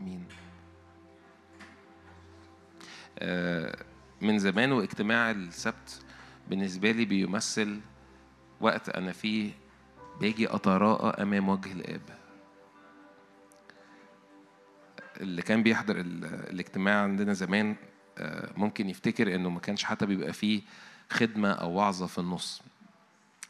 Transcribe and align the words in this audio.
امين 0.00 0.24
آه، 3.18 3.84
من 4.20 4.38
زمان 4.38 4.72
واجتماع 4.72 5.30
السبت 5.30 6.02
بالنسبة 6.48 6.90
لي 6.90 7.04
بيمثل 7.04 7.80
وقت 8.60 8.88
أنا 8.88 9.12
فيه 9.12 9.52
باجي 10.20 10.54
أتراءى 10.54 11.22
أمام 11.22 11.48
وجه 11.48 11.72
الآب. 11.72 12.00
اللي 15.20 15.42
كان 15.42 15.62
بيحضر 15.62 15.96
ال- 16.00 16.24
الاجتماع 16.24 17.02
عندنا 17.02 17.32
زمان 17.32 17.76
آه، 18.18 18.52
ممكن 18.56 18.88
يفتكر 18.88 19.34
إنه 19.34 19.50
ما 19.50 19.60
كانش 19.60 19.84
حتى 19.84 20.06
بيبقى 20.06 20.32
فيه 20.32 20.62
خدمة 21.10 21.50
أو 21.52 21.72
وعظة 21.74 22.06
في 22.06 22.18
النص 22.18 22.62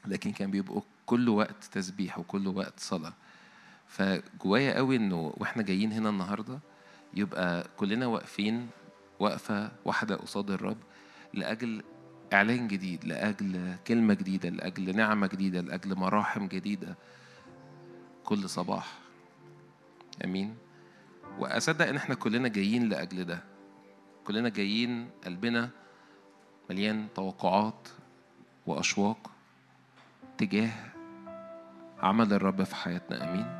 لكن 0.06 0.32
كان 0.32 0.50
بيبقوا 0.50 0.82
كل 1.06 1.28
وقت 1.28 1.64
تسبيح 1.64 2.18
وكل 2.18 2.48
وقت 2.48 2.80
صلاة. 2.80 3.12
فجوايا 3.90 4.76
قوي 4.76 4.96
إنه 4.96 5.34
وإحنا 5.36 5.62
جايين 5.62 5.92
هنا 5.92 6.08
النهاردة 6.08 6.58
يبقى 7.14 7.66
كلنا 7.76 8.06
واقفين 8.06 8.68
وقفة 9.18 9.70
واحدة 9.84 10.16
قصاد 10.16 10.50
الرب 10.50 10.76
لأجل 11.34 11.82
إعلان 12.32 12.68
جديد 12.68 13.04
لأجل 13.04 13.74
كلمة 13.86 14.14
جديدة 14.14 14.48
لأجل 14.48 14.96
نعمة 14.96 15.26
جديدة 15.26 15.60
لأجل 15.60 15.94
مراحم 15.94 16.46
جديدة 16.46 16.96
كل 18.24 18.48
صباح. 18.48 18.98
أمين. 20.24 20.56
وأصدق 21.38 21.86
إن 21.88 21.96
إحنا 21.96 22.14
كلنا 22.14 22.48
جايين 22.48 22.88
لأجل 22.88 23.24
ده. 23.24 23.42
كلنا 24.24 24.48
جايين 24.48 25.10
قلبنا 25.24 25.70
مليان 26.70 27.06
توقعات 27.14 27.88
وأشواق 28.66 29.30
تجاه 30.38 30.70
عمل 32.02 32.32
الرب 32.32 32.62
في 32.62 32.74
حياتنا. 32.76 33.30
أمين. 33.30 33.59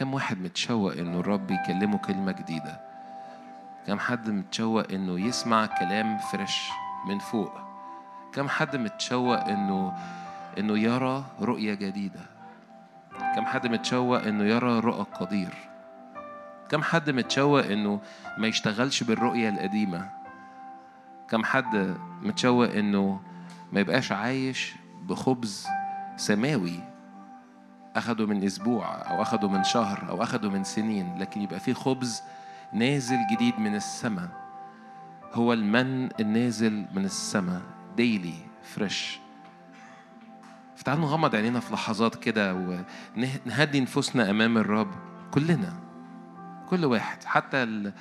كم 0.00 0.14
واحد 0.14 0.38
متشوق 0.38 0.92
إنه 0.92 1.20
الرب 1.20 1.50
يكلمه 1.50 1.98
كلمة 1.98 2.32
جديدة؟ 2.32 2.80
كم 3.86 3.98
حد 3.98 4.30
متشوق 4.30 4.92
إنه 4.92 5.20
يسمع 5.20 5.66
كلام 5.66 6.18
فريش 6.18 6.68
من 7.08 7.18
فوق؟ 7.18 7.52
كم 8.32 8.48
حد 8.48 8.76
متشوق 8.76 9.44
إنه 9.44 9.92
إنه 10.58 10.78
يرى 10.78 11.24
رؤية 11.40 11.74
جديدة؟ 11.74 12.20
كم 13.36 13.46
حد 13.46 13.66
متشوق 13.66 14.22
إنه 14.22 14.44
يرى 14.44 14.80
رؤى 14.80 15.06
قدير؟ 15.20 15.54
كم 16.68 16.82
حد 16.82 17.10
متشوق 17.10 17.64
إنه 17.64 18.00
ما 18.38 18.46
يشتغلش 18.46 19.02
بالرؤية 19.02 19.48
القديمة؟ 19.48 20.10
كم 21.28 21.44
حد 21.44 21.96
متشوق 22.22 22.68
إنه 22.70 23.20
ما 23.72 23.80
يبقاش 23.80 24.12
عايش 24.12 24.74
بخبز 25.02 25.66
سماوي؟ 26.16 26.89
أخده 27.96 28.26
من 28.26 28.44
أسبوع 28.44 28.86
أو 29.10 29.22
أخده 29.22 29.48
من 29.48 29.64
شهر 29.64 30.08
أو 30.08 30.22
أخده 30.22 30.50
من 30.50 30.64
سنين 30.64 31.18
لكن 31.18 31.42
يبقى 31.42 31.60
فيه 31.60 31.72
خبز 31.74 32.22
نازل 32.72 33.18
جديد 33.32 33.58
من 33.58 33.74
السماء. 33.74 34.28
هو 35.32 35.52
المن 35.52 36.08
النازل 36.20 36.86
من 36.94 37.04
السماء 37.04 37.62
ديلي 37.96 38.34
فريش 38.62 39.18
فتعالوا 40.76 41.02
نغمض 41.04 41.34
عينينا 41.34 41.60
في 41.60 41.74
لحظات 41.74 42.14
كده 42.14 42.54
ونهدي 43.16 43.80
نفوسنا 43.80 44.30
أمام 44.30 44.58
الرب 44.58 44.90
كلنا 45.30 45.76
كل 46.70 46.84
واحد 46.84 47.24
حتى 47.24 47.62
ال... 47.62 47.92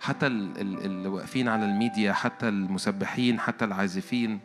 حتى 0.00 0.26
ال- 0.26 0.58
اللي 0.84 1.08
واقفين 1.08 1.48
على 1.48 1.64
الميديا 1.64 2.12
حتى 2.12 2.48
المسبحين 2.48 3.40
حتى 3.40 3.64
العازفين. 3.64 4.40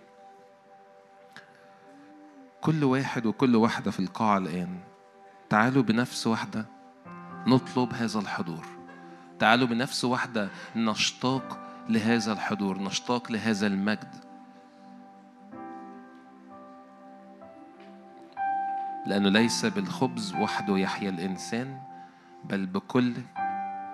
كل 2.61 2.83
واحد 2.83 3.25
وكل 3.25 3.55
واحدة 3.55 3.91
في 3.91 3.99
القاعة 3.99 4.37
الآن. 4.37 4.77
تعالوا 5.49 5.83
بنفس 5.83 6.27
واحدة 6.27 6.65
نطلب 7.47 7.93
هذا 7.93 8.19
الحضور. 8.19 8.65
تعالوا 9.39 9.67
بنفس 9.67 10.05
واحدة 10.05 10.49
نشتاق 10.75 11.59
لهذا 11.89 12.33
الحضور 12.33 12.79
نشتاق 12.79 13.31
لهذا 13.31 13.67
المجد. 13.67 14.15
لأنه 19.05 19.29
ليس 19.29 19.65
بالخبز 19.65 20.33
وحده 20.35 20.77
يحيا 20.77 21.09
الإنسان 21.09 21.79
بل 22.43 22.65
بكل 22.65 23.13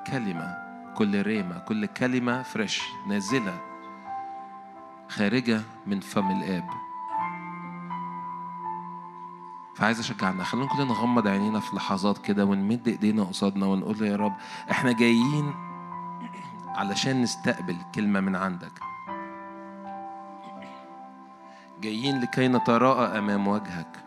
كلمة 0.07 0.57
كل 0.97 1.21
ريمة 1.21 1.59
كل 1.59 1.85
كلمة 1.85 2.43
فريش 2.43 2.81
نازلة 3.09 3.61
خارجة 5.09 5.61
من 5.85 5.99
فم 5.99 6.41
الآب. 6.41 6.84
فعايز 9.75 9.99
اشجعنا 9.99 10.43
خلينا 10.43 10.67
كلنا 10.67 10.83
نغمض 10.83 11.27
عينينا 11.27 11.59
في 11.59 11.75
لحظات 11.75 12.17
كده 12.17 12.45
ونمد 12.45 12.87
إيدينا 12.87 13.23
قصادنا 13.23 13.65
ونقول 13.65 14.01
يا 14.01 14.15
رب 14.15 14.35
إحنا 14.71 14.91
جايين 14.91 15.53
علشان 16.67 17.21
نستقبل 17.21 17.77
كلمة 17.95 18.19
من 18.19 18.35
عندك. 18.35 18.71
جايين 21.81 22.21
لكي 22.21 22.47
نتراءى 22.47 23.19
أمام 23.19 23.47
وجهك. 23.47 24.03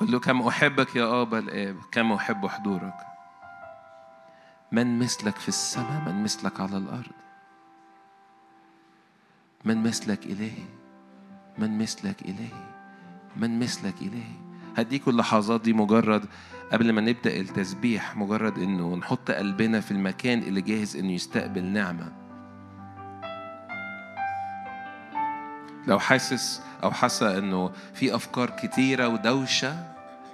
قل 0.00 0.12
له 0.12 0.20
كم 0.20 0.42
أحبك 0.42 0.96
يا 0.96 1.22
آبا 1.22 1.38
الآب 1.38 1.76
كم 1.92 2.12
أحب 2.12 2.46
حضورك. 2.46 3.06
من 4.72 4.98
مثلك 4.98 5.36
في 5.36 5.48
السماء 5.48 6.02
من 6.06 6.22
مثلك 6.22 6.60
على 6.60 6.76
الأرض. 6.76 7.12
من 9.64 9.82
مثلك 9.82 10.26
إلهي. 10.26 10.79
من 11.60 11.78
مثلك 11.78 12.22
إلهي 12.22 12.70
من 13.36 13.58
مثلك 13.58 13.94
إلهي. 14.02 14.32
هديكوا 14.76 15.12
اللحظات 15.12 15.60
دي 15.60 15.72
مجرد 15.72 16.24
قبل 16.72 16.92
ما 16.92 17.00
نبدأ 17.00 17.36
التسبيح 17.36 18.16
مجرد 18.16 18.58
إنه 18.58 18.96
نحط 18.96 19.30
قلبنا 19.30 19.80
في 19.80 19.90
المكان 19.90 20.38
اللي 20.38 20.60
جاهز 20.60 20.96
إنه 20.96 21.12
يستقبل 21.12 21.64
نعمة. 21.64 22.12
لو 25.86 25.98
حاسس 25.98 26.62
أو 26.82 26.90
حاسة 26.90 27.38
إنه 27.38 27.70
في 27.94 28.14
أفكار 28.14 28.50
كتيرة 28.50 29.08
ودوشة 29.08 29.86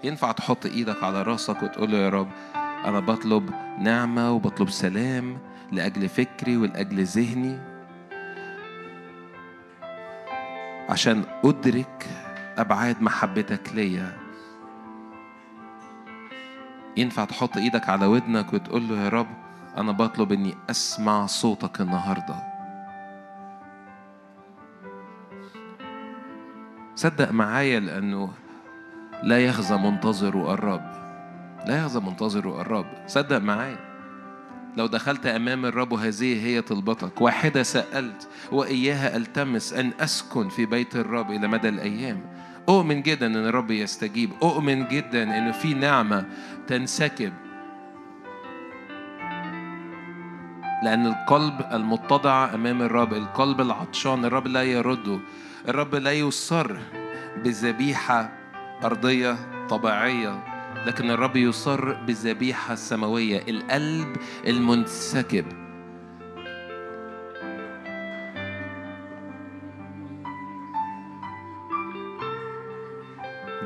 ينفع 0.04 0.32
تحط 0.32 0.66
إيدك 0.66 1.02
على 1.02 1.22
راسك 1.22 1.62
وتقول 1.62 1.92
له 1.92 1.98
يا 1.98 2.08
رب 2.08 2.28
أنا 2.56 3.00
بطلب 3.00 3.50
نعمة 3.80 4.32
وبطلب 4.32 4.70
سلام 4.70 5.38
لأجل 5.72 6.08
فكري 6.08 6.56
ولأجل 6.56 7.04
ذهني. 7.04 7.75
عشان 10.88 11.24
أدرك 11.44 12.06
أبعاد 12.58 13.02
محبتك 13.02 13.74
ليا. 13.74 14.12
ينفع 16.96 17.24
تحط 17.24 17.56
إيدك 17.56 17.88
على 17.88 18.06
ودنك 18.06 18.52
وتقول 18.52 18.88
له 18.88 18.96
يا 18.96 19.08
رب 19.08 19.26
أنا 19.76 19.92
بطلب 19.92 20.32
إني 20.32 20.54
أسمع 20.70 21.26
صوتك 21.26 21.80
النهاردة. 21.80 22.36
صدق 26.94 27.30
معايا 27.32 27.80
لأنه 27.80 28.32
لا 29.22 29.44
يخزى 29.44 29.76
منتظر 29.76 30.54
الرب. 30.54 30.90
لا 31.66 31.78
يخزى 31.78 32.00
منتظر 32.00 32.60
الرب. 32.60 32.86
صدق 33.06 33.38
معايا. 33.38 33.95
لو 34.76 34.86
دخلت 34.86 35.26
أمام 35.26 35.66
الرب 35.66 35.92
وهذه 35.92 36.46
هي 36.46 36.62
طلبتك. 36.62 37.20
واحدة 37.20 37.62
سألت 37.62 38.28
وإياها 38.52 39.16
ألتمس 39.16 39.72
أن 39.72 39.92
أسكن 40.00 40.48
في 40.48 40.66
بيت 40.66 40.96
الرب 40.96 41.30
إلى 41.30 41.48
مدى 41.48 41.68
الأيام. 41.68 42.20
أؤمن 42.68 43.02
جدا 43.02 43.26
أن 43.26 43.36
الرب 43.36 43.70
يستجيب. 43.70 44.30
أؤمن 44.42 44.88
جدا 44.88 45.38
أنه 45.38 45.52
في 45.52 45.74
نعمة 45.74 46.26
تنسكب. 46.66 47.32
لأن 50.84 51.06
القلب 51.06 51.66
المتضع 51.72 52.54
أمام 52.54 52.82
الرب 52.82 53.12
القلب 53.12 53.60
العطشان 53.60 54.24
الرب 54.24 54.46
لا 54.46 54.62
يرده 54.62 55.18
الرب 55.68 55.94
لا 55.94 56.12
يصر 56.12 56.76
بذبيحة 57.44 58.32
أرضية 58.84 59.36
طبيعية. 59.68 60.55
لكن 60.86 61.10
الرب 61.10 61.36
يصر 61.36 61.92
بالذبيحة 61.92 62.72
السماوية 62.72 63.44
القلب 63.48 64.16
المنسكب. 64.46 65.44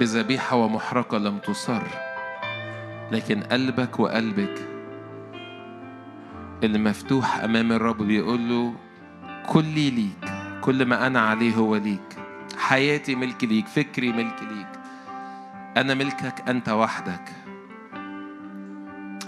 بذبيحة 0.01 0.57
ومحرقة 0.57 1.19
لم 1.19 1.39
تصر 1.39 1.83
لكن 3.13 3.43
قلبك 3.43 4.01
وقلبك 4.01 4.69
اللي 6.65 6.79
مفتوح 6.79 7.45
أمام 7.45 7.73
الرب 7.73 8.03
بيقول 8.03 8.49
له 8.49 8.75
كلي 9.47 9.91
ليك 9.91 10.33
كل 10.61 10.87
ما 10.87 11.07
أنا 11.07 11.21
عليه 11.21 11.55
هو 11.55 11.77
ليك. 11.77 12.17
حياتي 12.57 13.15
ملك 13.15 13.45
ليك 13.45 13.67
فكري 13.67 14.13
ملك 14.13 14.43
ليك. 14.43 14.70
أنا 15.77 15.95
ملكك 15.95 16.49
أنت 16.49 16.69
وحدك. 16.69 17.33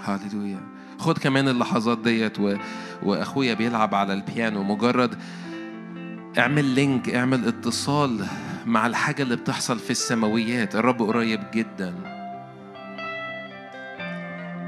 هاليلويا 0.05 0.61
خد 0.99 1.19
كمان 1.19 1.49
اللحظات 1.49 1.99
ديت 1.99 2.41
و... 2.41 2.57
وأخويا 3.03 3.55
بيلعب 3.55 3.95
على 3.95 4.13
البيانو. 4.13 4.63
مجرد 4.63 5.19
اعمل 6.39 6.65
لينك 6.65 7.15
اعمل 7.15 7.49
اتصال 7.49 8.27
مع 8.67 8.87
الحاجة 8.87 9.23
اللي 9.23 9.37
بتحصل 9.37 9.79
في 9.79 9.91
السماويات. 9.91 10.77
الرب 10.77 11.03
قريب 11.03 11.41
جدا. 11.55 11.95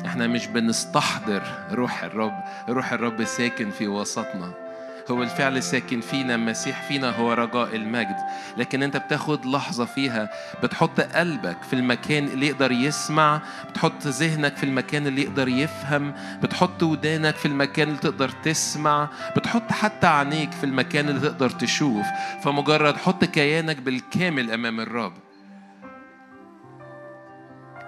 إحنا 0.07 0.27
مش 0.27 0.47
بنستحضر 0.47 1.43
روح 1.73 2.05
الرب. 2.05 2.45
روح 2.69 2.93
الرب 2.93 3.25
ساكن 3.25 3.71
في 3.71 3.89
وسطنا. 3.89 4.64
هو 5.11 5.23
الفعل 5.23 5.63
ساكن 5.63 6.01
فينا 6.01 6.35
المسيح 6.35 6.83
فينا 6.89 7.11
هو 7.11 7.33
رجاء 7.33 7.77
المجد. 7.77 8.17
لكن 8.57 8.83
أنت 8.83 8.97
بتاخد 8.97 9.47
لحظة 9.47 9.85
فيها 9.85 10.31
بتحط 10.63 11.01
قلبك 11.01 11.63
في 11.63 11.73
المكان 11.73 12.25
اللي 12.25 12.47
يقدر 12.47 12.73
يسمع 12.73 13.43
بتحط 13.71 14.07
ذهنك 14.07 14.57
في 14.57 14.65
المكان 14.65 15.07
اللي 15.07 15.23
يقدر 15.23 15.49
يفهم 15.49 16.15
بتحط 16.43 16.83
ودانك 16.83 17.35
في 17.35 17.47
المكان 17.47 17.89
اللي 17.89 18.01
تقدر 18.01 18.29
تسمع 18.29 19.09
بتحط 19.37 19.73
حتى 19.73 20.07
عينيك 20.07 20.53
في 20.53 20.65
المكان 20.65 21.09
اللي 21.09 21.21
تقدر 21.21 21.51
تشوف. 21.51 22.07
فمجرد 22.43 22.97
حط 22.97 23.25
كيانك 23.25 23.77
بالكامل 23.77 24.51
أمام 24.51 24.81
الرب. 24.81 25.13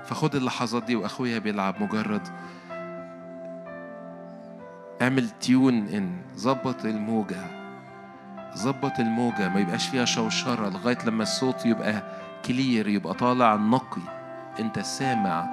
فخد 0.07 0.35
اللحظات 0.35 0.83
دي 0.85 0.97
وأخويا 0.97 1.39
بيلعب 1.39 1.83
مجرد 1.83 2.29
اعمل 5.03 5.31
تيون 5.31 5.89
إن. 5.89 6.17
ظبط 6.37 6.85
الموجة. 6.85 7.45
ظبط 8.57 9.01
الموجة. 9.01 9.49
ما 9.49 9.61
يبقاش 9.61 9.89
فيها 9.89 10.05
شوشرة 10.05 10.69
لغاية 10.69 10.99
لما 11.07 11.23
الصوت 11.23 11.67
يبقى 11.67 12.03
كلير 12.45 12.89
يبقى 12.89 13.15
طالع 13.15 13.55
نقي. 13.55 14.03
أنت 14.61 14.79
سامع 14.79 15.47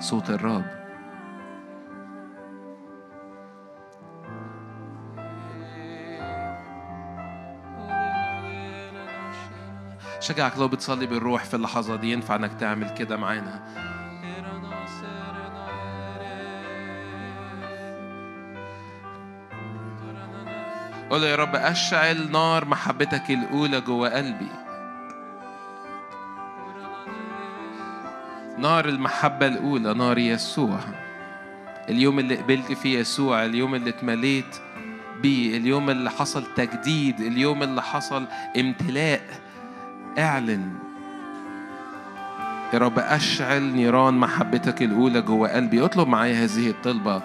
صوت 0.00 0.30
الرب. 0.30 0.64
شجعك 10.20 10.58
لو 10.58 10.68
بتصلي 10.68 11.06
بالروح 11.06 11.44
في 11.44 11.54
اللحظة 11.54 11.96
دي. 11.96 12.12
ينفع 12.12 12.36
إنك 12.36 12.52
تعمل 12.60 12.94
كده 12.94 13.16
معانا. 13.16 13.62
قول 21.10 21.22
يا 21.22 21.36
رب 21.36 21.56
أشعل 21.56 22.30
نار 22.30 22.64
محبتك 22.64 23.30
الأولى 23.30 23.80
جوه 23.80 24.08
قلبي. 24.08 24.48
نار 28.58 28.88
المحبة 28.88 29.46
الأولى 29.46 29.94
نار 29.94 30.18
يسوع. 30.18 30.78
اليوم 31.88 32.18
اللي 32.18 32.36
قبلت 32.36 32.72
فيه 32.72 32.98
يسوع 32.98 33.44
اليوم 33.44 33.74
اللي 33.74 33.90
اتمليت 33.90 34.56
بيه 35.22 35.56
اليوم 35.56 35.90
اللي 35.90 36.10
حصل 36.10 36.44
تجديد 36.56 37.20
اليوم 37.20 37.62
اللي 37.62 37.82
حصل 37.82 38.24
امتلاء. 38.56 39.22
اعلن. 40.18 40.72
يا 42.74 42.78
رب 42.78 42.98
أشعل 42.98 43.62
نيران 43.62 44.14
محبتك 44.14 44.82
الأولى 44.82 45.20
جوه 45.20 45.48
قلبي. 45.48 45.84
اطلب 45.84 46.08
معايا 46.08 46.44
هذه 46.44 46.70
الطلبة. 46.70 47.22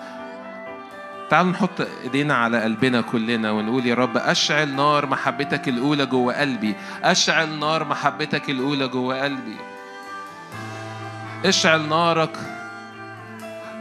تعالوا 1.29 1.51
نحط 1.51 1.81
ايدينا 2.03 2.33
على 2.33 2.61
قلبنا 2.61 3.01
كلنا 3.01 3.51
ونقول 3.51 3.85
يا 3.85 3.95
رب 3.95 4.17
أشعل 4.17 4.75
نار 4.75 5.05
محبتك 5.05 5.67
الأولى 5.67 6.05
جوه 6.05 6.39
قلبي. 6.39 6.75
أشعل 7.03 7.59
نار 7.59 7.83
محبتك 7.83 8.49
الأولى 8.49 8.87
جوه 8.87 9.21
قلبي. 9.23 9.57
اشعل 11.45 11.89
نارك. 11.89 12.37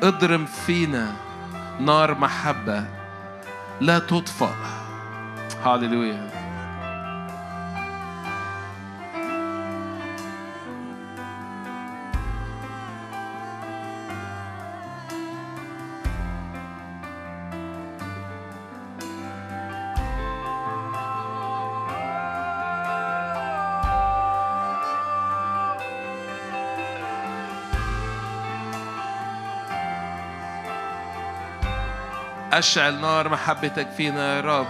اضرم 0.03 0.47
فينا 0.47 1.13
نار 1.81 2.19
محبة 2.19 2.85
لا 3.81 3.99
تطفأ. 3.99 4.55
هاليلويا 5.65 6.42
أشعل 32.53 33.01
نار 33.01 33.29
محبتك 33.29 33.89
فينا 33.91 34.37
يا 34.37 34.41
رب. 34.41 34.67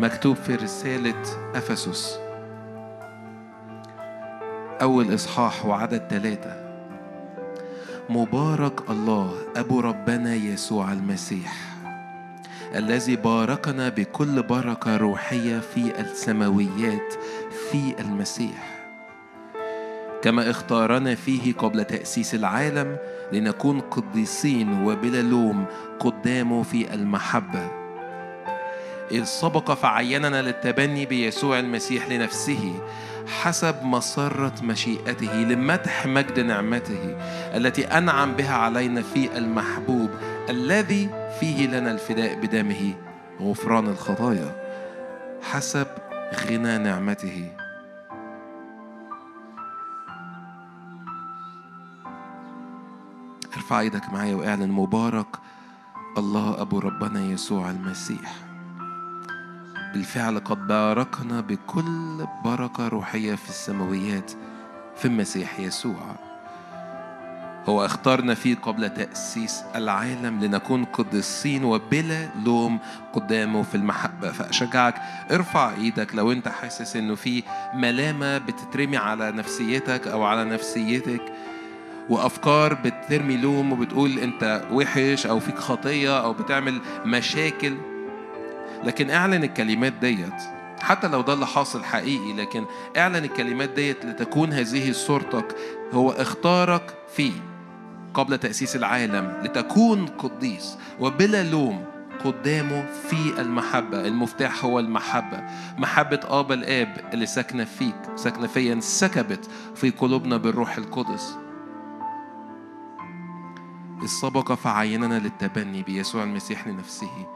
مكتوب 0.00 0.36
في 0.36 0.54
رسالة 0.54 1.22
أفسس. 1.54 2.18
أول 4.82 5.14
إصحاح 5.14 5.66
وعدد 5.66 6.02
ثلاثة. 6.10 6.64
مبارك 8.08 8.90
الله 8.90 9.34
أبو 9.56 9.80
ربنا 9.80 10.34
يسوع 10.34 10.92
المسيح 10.92 11.52
الذي 12.74 13.16
باركنا 13.16 13.88
بكل 13.88 14.42
بركة 14.42 14.96
روحية 14.96 15.58
في 15.58 16.00
السماويات 16.00 17.14
في 17.70 17.94
المسيح. 18.00 18.73
كما 20.24 20.50
اختارنا 20.50 21.14
فيه 21.14 21.52
قبل 21.52 21.84
تأسيس 21.84 22.34
العالم 22.34 22.96
لنكون 23.32 23.80
قديسين 23.80 24.82
وبلا 24.82 25.22
لوم 25.22 25.64
قدامه 26.00 26.62
في 26.62 26.94
المحبة. 26.94 27.70
إذ 29.10 29.24
سبق 29.24 29.72
فعيننا 29.72 30.42
للتبني 30.42 31.06
بيسوع 31.06 31.58
المسيح 31.58 32.08
لنفسه 32.08 32.74
حسب 33.26 33.74
مسرة 33.82 34.54
مشيئته 34.62 35.34
لمدح 35.34 36.06
مجد 36.06 36.40
نعمته 36.40 37.16
التي 37.54 37.84
أنعم 37.86 38.32
بها 38.34 38.54
علينا 38.54 39.02
في 39.02 39.38
المحبوب 39.38 40.10
الذي 40.50 41.08
فيه 41.40 41.66
لنا 41.66 41.90
الفداء 41.90 42.34
بدمه 42.34 42.94
غفران 43.40 43.86
الخطايا 43.86 44.64
حسب 45.42 45.86
غنى 46.50 46.78
نعمته. 46.78 47.48
ارفع 53.64 53.80
إيدك 53.80 54.12
معايا 54.12 54.34
واعلن 54.34 54.70
مبارك. 54.70 55.26
الله 56.18 56.60
أبو 56.60 56.78
ربنا 56.78 57.20
يسوع 57.20 57.70
المسيح. 57.70 58.32
بالفعل 59.92 60.38
قد 60.38 60.66
باركنا 60.66 61.40
بكل 61.40 62.26
بركة 62.44 62.88
روحية 62.88 63.34
في 63.34 63.48
السماويات 63.48 64.32
في 64.96 65.04
المسيح 65.04 65.60
يسوع. 65.60 66.16
هو 67.66 67.84
اختارنا 67.84 68.34
فيه 68.34 68.54
قبل 68.54 68.90
تأسيس 68.94 69.62
العالم 69.74 70.44
لنكون 70.44 70.84
قديسين 70.84 71.64
وبلا 71.64 72.28
لوم 72.44 72.78
قدامه 73.12 73.62
في 73.62 73.74
المحبة. 73.74 74.32
فأشجعك 74.32 74.94
ارفع 75.30 75.74
إيدك 75.74 76.14
لو 76.14 76.32
انت 76.32 76.48
حاسس 76.48 76.96
إنه 76.96 77.14
في 77.14 77.42
ملامة 77.74 78.38
بتترمي 78.38 78.96
على 78.96 79.32
نفسيتك 79.32 80.08
أو 80.08 80.22
على 80.22 80.44
نفسيتك. 80.44 81.32
وأفكار 82.10 82.74
بترمي 82.74 83.36
لوم 83.36 83.72
وبتقول 83.72 84.18
أنت 84.18 84.62
وحش 84.72 85.26
أو 85.26 85.40
فيك 85.40 85.58
خطية 85.58 86.24
أو 86.24 86.32
بتعمل 86.32 86.80
مشاكل. 87.04 87.74
لكن 88.84 89.10
اعلن 89.10 89.44
الكلمات 89.44 89.92
ديت 89.92 90.34
حتى 90.80 91.08
لو 91.08 91.20
ده 91.20 91.32
اللي 91.32 91.46
حاصل 91.46 91.84
حقيقي 91.84 92.32
لكن 92.32 92.64
اعلن 92.96 93.16
الكلمات 93.24 93.70
ديت 93.70 94.04
لتكون 94.04 94.52
هذه 94.52 94.92
صورتك. 94.92 95.56
هو 95.92 96.10
اختارك 96.10 96.94
فيه 97.16 97.32
قبل 98.14 98.38
تأسيس 98.38 98.76
العالم 98.76 99.32
لتكون 99.42 100.06
قديس 100.06 100.78
وبلا 101.00 101.42
لوم 101.42 101.84
قدامه 102.24 102.84
في 103.08 103.40
المحبة. 103.40 104.00
المفتاح 104.00 104.64
هو 104.64 104.78
المحبة. 104.78 105.42
محبة 105.78 106.20
آب 106.24 106.52
الآب 106.52 106.96
اللي 107.12 107.26
ساكنة 107.26 107.64
فيك 107.64 107.96
ساكنة 108.16 108.46
فيا 108.46 108.72
انسكبت 108.72 109.48
في 109.74 109.90
قلوبنا 109.90 110.36
بالروح 110.36 110.76
القدس. 110.76 111.36
إذ 114.02 114.06
سبق 114.06 114.52
فعيننا 114.52 115.18
للتبني 115.18 115.82
بيسوع 115.82 116.22
المسيح 116.22 116.66
لنفسه 116.66 117.26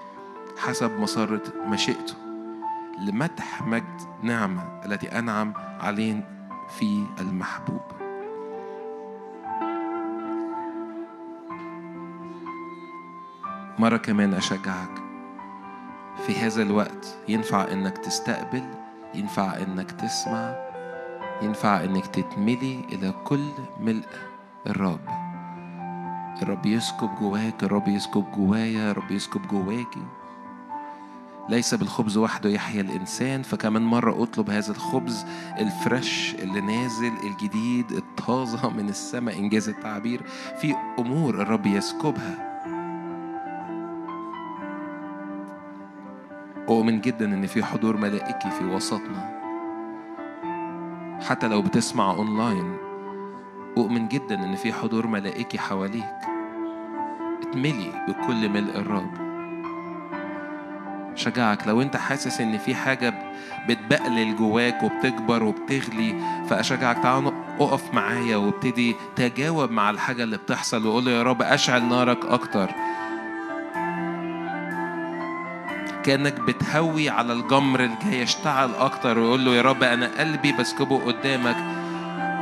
حسب 0.58 0.90
مسرة 1.00 1.42
مشيئته. 1.66 2.14
لمدح 3.00 3.62
مجد 3.62 4.00
نعمة 4.22 4.80
التي 4.84 5.18
أنعم 5.18 5.54
علينا 5.80 6.24
في 6.78 7.04
المحبوب. 7.20 7.80
مرة 13.78 13.96
كمان 13.96 14.34
أشجعك. 14.34 15.02
في 16.26 16.36
هذا 16.36 16.62
الوقت 16.62 17.16
ينفع 17.28 17.72
إنك 17.72 17.98
تستقبل 17.98 18.64
ينفع 19.14 19.56
إنك 19.56 19.90
تسمع 19.90 20.54
ينفع 21.42 21.84
إنك 21.84 22.06
تتملي 22.06 22.84
إلى 22.92 23.14
كل 23.24 23.48
ملء 23.80 24.08
الرب. 24.66 25.27
الرب 26.42 26.66
يسكب 26.66 27.10
جواك 27.20 27.64
الرب 27.64 27.88
يسكب 27.88 28.24
جوايا 28.36 28.90
الرب 28.90 29.10
يسكب 29.10 29.48
جواكي. 29.48 30.02
ليس 31.48 31.74
بالخبز 31.74 32.16
وحده 32.16 32.50
يحيا 32.50 32.80
الإنسان 32.80 33.42
فكمان 33.42 33.82
مرة 33.82 34.22
أطلب 34.22 34.50
هذا 34.50 34.72
الخبز 34.72 35.26
الفريش 35.58 36.34
اللي 36.34 36.60
نازل 36.60 37.12
الجديد 37.24 37.92
الطازة 37.92 38.68
من 38.78 38.88
السماء 38.88 39.38
إنجاز 39.38 39.68
التعبير 39.68 40.22
في 40.60 40.74
أمور 40.98 41.42
الرب 41.42 41.66
يسكبها. 41.66 42.48
أؤمن 46.68 47.00
جدا 47.00 47.24
إن 47.24 47.46
في 47.46 47.64
حضور 47.64 47.96
ملائكي 47.96 48.50
في 48.50 48.64
وسطنا. 48.64 49.38
حتى 51.28 51.48
لو 51.48 51.62
بتسمع 51.62 52.10
أونلاين 52.10 52.87
أؤمن 53.78 54.08
جدا 54.08 54.34
إن 54.34 54.56
في 54.56 54.72
حضور 54.72 55.06
ملائكي 55.06 55.58
حواليك. 55.58 56.14
اتملي 57.42 57.92
بكل 58.08 58.48
ملء 58.48 58.78
الرب. 58.78 59.10
شجعك. 61.14 61.68
لو 61.68 61.82
أنت 61.82 61.96
حاسس 61.96 62.40
إن 62.40 62.58
في 62.58 62.74
حاجة 62.74 63.14
بتبقلل 63.68 64.36
جواك 64.36 64.82
وبتكبر 64.82 65.42
وبتغلي 65.42 66.14
فأشجعك. 66.50 66.98
تعال 66.98 67.32
اقف 67.60 67.94
معايا 67.94 68.36
وابتدي 68.36 68.96
تجاوب 69.16 69.70
مع 69.70 69.90
الحاجة 69.90 70.24
اللي 70.24 70.36
بتحصل 70.36 70.86
وقول 70.86 71.08
يا 71.08 71.22
رب 71.22 71.42
أشعل 71.42 71.84
نارك 71.84 72.26
أكتر. 72.26 72.70
كأنك 76.04 76.40
بتهوي 76.40 77.10
على 77.10 77.32
الجمر 77.32 77.80
اللي 77.80 77.96
جاي 78.04 78.20
يشتعل 78.20 78.74
أكتر 78.74 79.18
ويقول 79.18 79.44
له 79.44 79.54
يا 79.54 79.62
رب 79.62 79.82
أنا 79.82 80.10
قلبي 80.18 80.52
بسكبه 80.52 80.98
قدامك. 81.04 81.77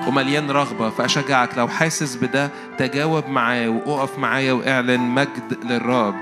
ومليان 0.07 0.51
رغبة 0.51 0.91
فأشجعك. 0.91 1.59
لو 1.59 1.69
حاسس 1.69 2.17
بده 2.17 2.51
تجاوب 2.79 3.29
معاه 3.29 3.69
وقف 3.69 4.19
معايا 4.19 4.53
وإعلن 4.53 5.01
مجد 5.01 5.59
للرب. 5.65 6.15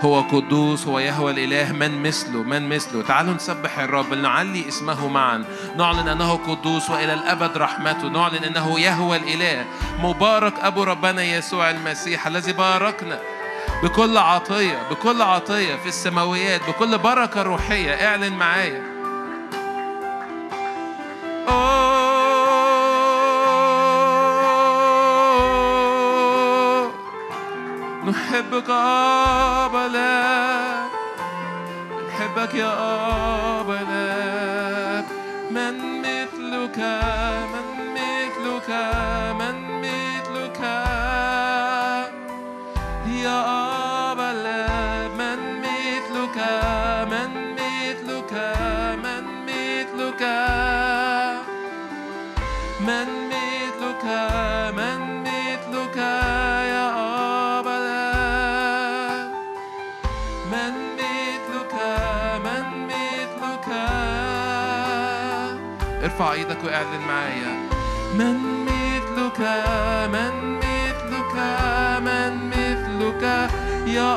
هو 0.00 0.20
قدوس 0.20 0.86
هو 0.86 0.98
يهوى 0.98 1.32
الإله 1.32 1.72
من 1.72 2.02
مثله 2.02 2.42
من 2.42 2.68
مثله. 2.68 3.02
تعالوا 3.02 3.34
نسبح 3.34 3.78
الرب 3.78 4.14
نعلي 4.14 4.68
اسمه 4.68 5.08
معا. 5.08 5.44
نعلن 5.76 6.08
أنه 6.08 6.36
قدوس 6.36 6.90
وإلى 6.90 7.14
الأبد 7.14 7.56
رحمته. 7.56 8.08
نعلن 8.08 8.44
أنه 8.44 8.80
يهوى 8.80 9.16
الإله. 9.16 9.64
مبارك 10.02 10.54
أبو 10.60 10.82
ربنا 10.82 11.22
يسوع 11.22 11.70
المسيح 11.70 12.26
الذي 12.26 12.52
باركنا 12.52 13.18
بكل 13.82 14.16
عطية 14.16 14.78
بكل 14.90 15.22
عطية 15.22 15.76
في 15.76 15.88
السماويات 15.88 16.60
بكل 16.68 16.98
بركة 16.98 17.42
روحية. 17.42 18.06
اعلن 18.06 18.32
معايا. 18.32 18.89
نحبك 28.10 28.70
أبا 28.70 29.86
نحبك 32.08 32.54
يا 32.54 32.72
أبا 33.60 33.80
مثلك 33.90 35.04
من 35.50 36.00
مثلك 36.00 36.78
إيدك 66.20 66.64
واعلن 66.64 67.00
معايا 67.08 67.68
من 68.14 68.36
مثلك 68.64 69.40
من 70.12 70.58
مثلك 70.58 71.34
من 72.00 72.48
مثلك 72.48 73.50
يا 73.86 74.14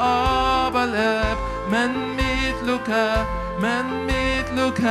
أبا 0.67 0.83
الآب 0.83 1.37
من 1.71 2.15
مثلك 2.17 2.89
من 3.59 4.05
مثلك. 4.05 4.81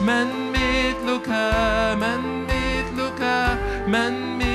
من 0.00 0.28
مثلك 0.52 1.28
من 2.00 2.46
مثلك 2.46 3.22
من 3.88 4.38
مثلك 4.38 4.53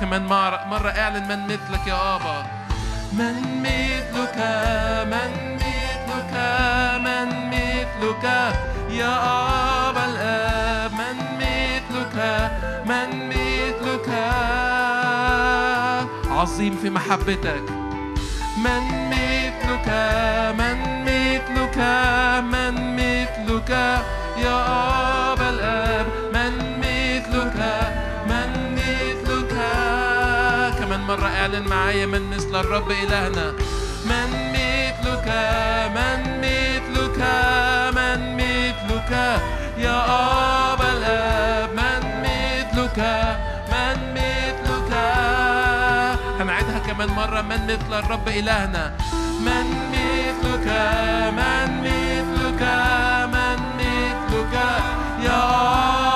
كمان 0.00 0.26
مرة, 0.26 0.88
اعلن 0.88 1.28
من 1.28 1.44
مثلك 1.46 1.86
يا 1.86 2.16
أبا. 2.16 2.46
من 3.12 3.62
مثلك 3.62 4.38
من 5.12 5.56
مثلك 5.56 6.32
من 7.04 7.28
مثلك 7.50 8.24
يا 8.90 9.14
أبا 9.90 10.04
الآب. 10.04 10.92
من 10.92 11.16
مثلك 11.40 12.16
من 12.86 13.28
مثلك. 13.28 14.08
عظيم 16.30 16.76
في 16.82 16.90
محبتك. 16.90 17.62
من 18.64 18.84
مثلك 19.10 19.88
من 20.58 20.78
مثلك 21.04 21.78
من 22.52 22.74
مثلك 22.96 23.70
يا 24.44 24.58
أبا 25.32 25.47
مرة 31.08 31.26
اعلن 31.26 31.68
معايا 31.68 32.06
من 32.06 32.30
مثل 32.30 32.60
الرب 32.60 32.90
إلهنا. 32.90 33.52
من 34.04 34.30
مثلك 34.52 35.28
من 35.96 36.20
مثلك 36.40 37.20
من 37.96 38.36
مثلك. 38.36 39.12
يا 39.78 39.98
أبا 40.72 40.92
الآب 40.92 41.70
من 41.80 42.02
مثلك 42.24 42.98
من 43.72 43.96
مثلك. 44.14 44.92
هنعيدها 46.40 46.78
كمان 46.78 47.08
مرة 47.08 47.40
من 47.42 47.60
مثل 47.66 47.98
الرب 47.98 48.28
إلهنا. 48.28 48.92
من 49.40 49.66
مثلك 49.92 50.68
من 51.38 51.68
مثلك 51.86 52.62
من 53.34 53.58
مثلك. 53.80 54.54
يا 55.24 55.40
أبا 55.40 56.07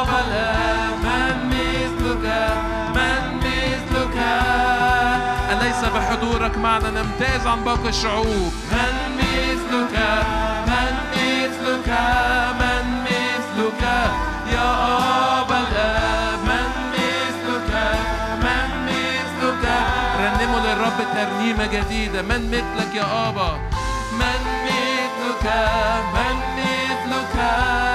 بحضورك 5.89 6.59
معنا 6.59 6.91
نمتاز 6.91 7.47
عن 7.47 7.65
باقي 7.65 7.89
الشعوب. 7.89 8.53
من 8.73 8.95
مثلك 9.19 9.97
من 10.67 10.95
مثلك 11.13 11.89
من 12.61 12.85
مثلك 13.05 13.83
يا 14.53 14.71
أبا 15.41 15.59
الآب. 15.59 16.39
من 16.45 16.71
مثلك 16.95 17.73
من 18.45 18.69
مثلك. 18.87 19.65
رنموا 20.21 20.61
للرب 20.61 20.99
ترنيمة 21.15 21.67
جديدة. 21.67 22.23
من 22.23 22.51
مثلك 22.51 22.95
يا 22.95 23.29
مثلك 23.29 23.61
من 24.13 24.41
مثلك 24.67 25.47
من 26.15 26.37
مثلك. 26.57 27.92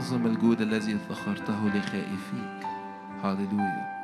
أعظم 0.00 0.26
الجود 0.26 0.60
الذي 0.60 0.98
ذكرته 1.10 1.68
لخائفيك. 1.68 2.66
هللويا 3.22 3.99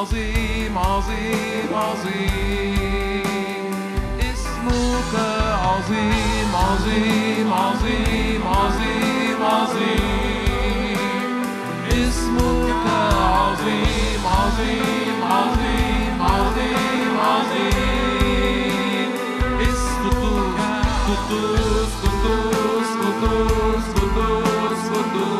عظيم 0.00 0.78
عظيم 0.78 1.70
عظيم. 1.74 3.24
اسمك 4.20 5.14
عظيم 5.66 6.50
عظيم 6.56 7.52
عظيم 7.52 8.42
عظيم 8.46 9.40
عظيم. 9.44 10.98
اسمك 11.92 12.86
عظيم 13.36 14.22
عظيم 14.26 15.18
عظيم 15.24 16.22
عظيم 16.22 17.14
عظيم. 17.32 19.10
اسمك 19.60 20.58
قدوس 21.08 21.92
قدوس 22.02 22.90
قدوس 23.00 23.84
قدوس 23.84 23.86
قدوس 23.96 24.82
قدوس 24.92 25.39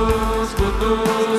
Blues, 0.00 1.29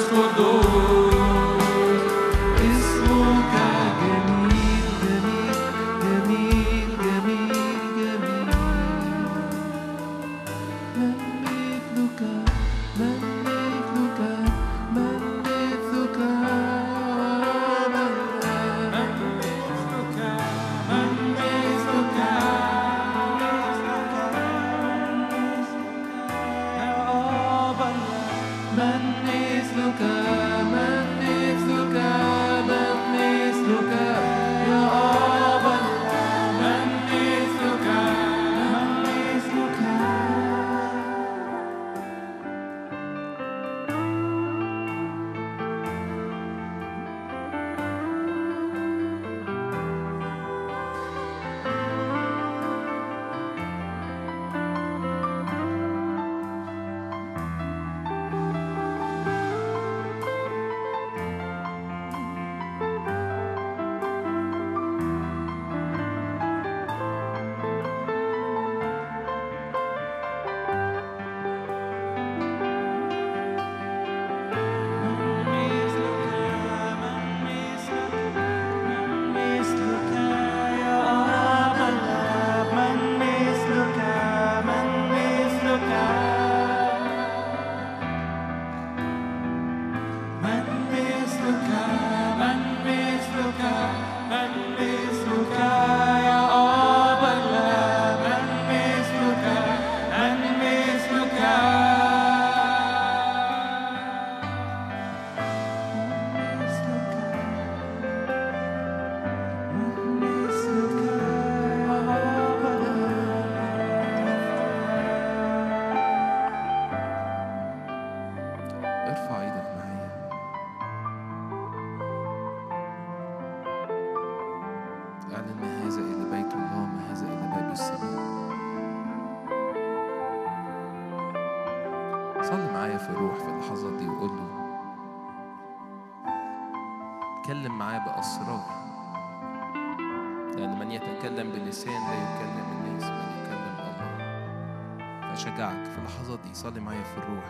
صلي 146.54 146.80
معايا 146.80 147.04
في 147.04 147.18
الروح. 147.18 147.46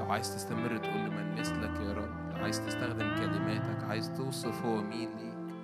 لو 0.00 0.12
عايز 0.12 0.34
تستمر 0.34 0.76
تقول 0.76 1.04
له 1.04 1.10
من 1.10 1.40
مثلك 1.40 1.80
يا 1.80 1.92
رب. 1.92 2.42
عايز 2.42 2.66
تستخدم 2.66 3.14
كلماتك 3.14 3.84
عايز 3.84 4.12
توصف 4.16 4.64
هو 4.64 4.82
مين 4.82 5.08
ليك. 5.16 5.54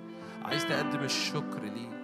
عايز 0.45 0.65
تقدم 0.65 0.99
الشكر 0.99 1.63
ليك. 1.63 2.00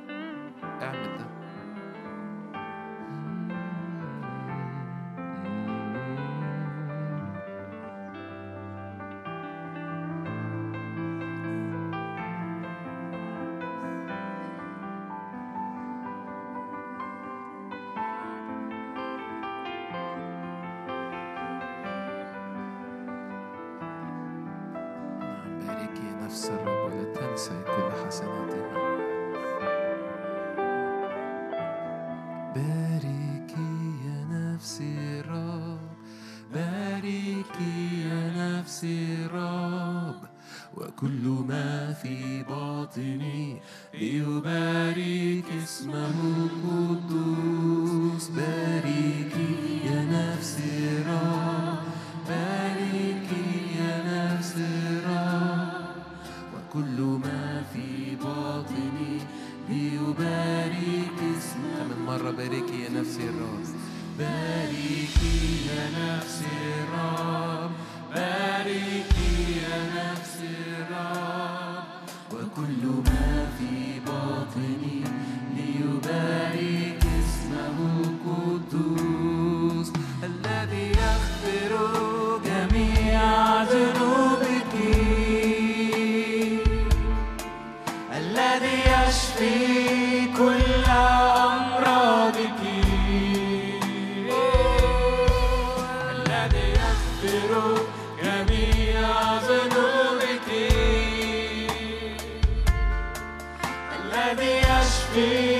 الذي 104.13 104.58
يشفي 104.58 105.60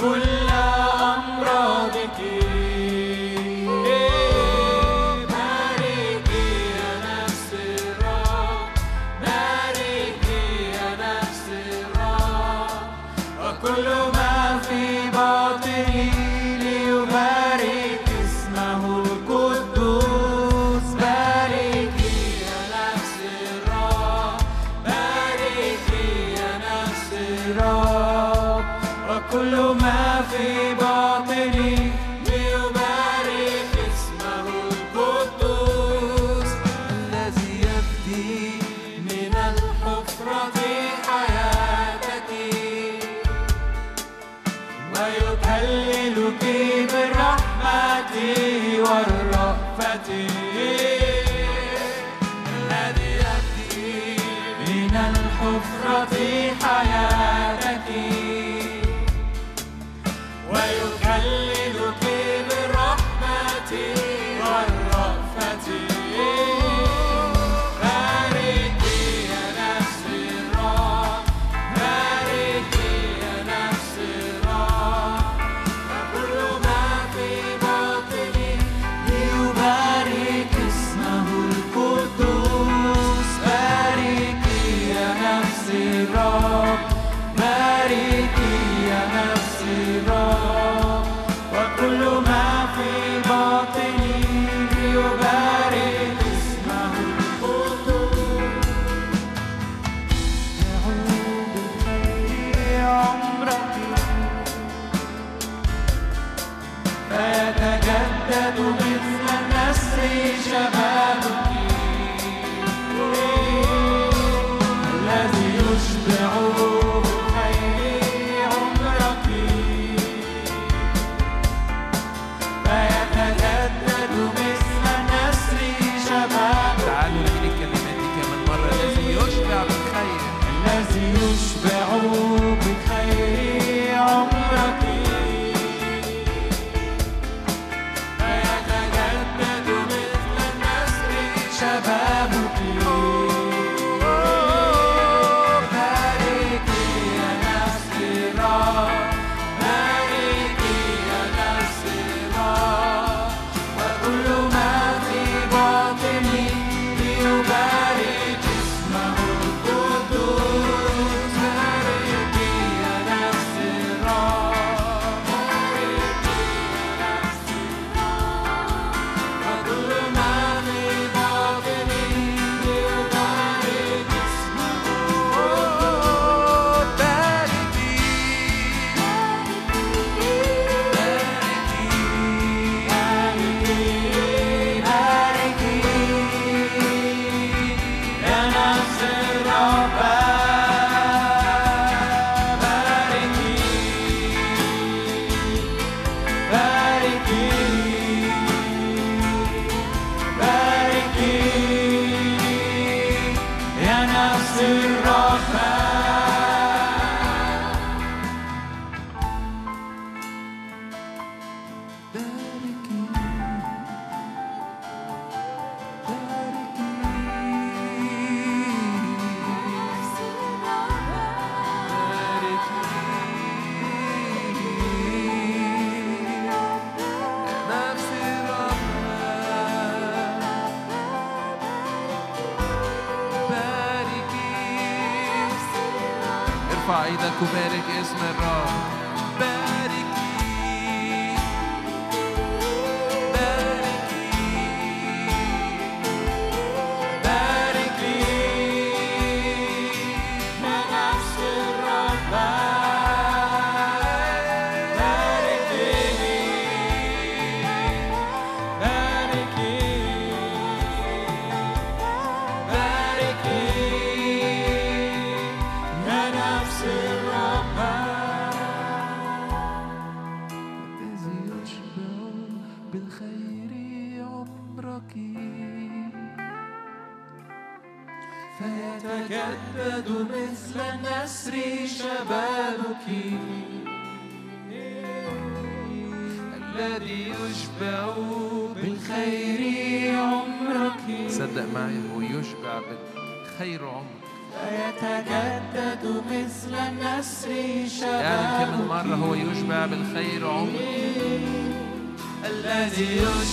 كل 0.00 0.48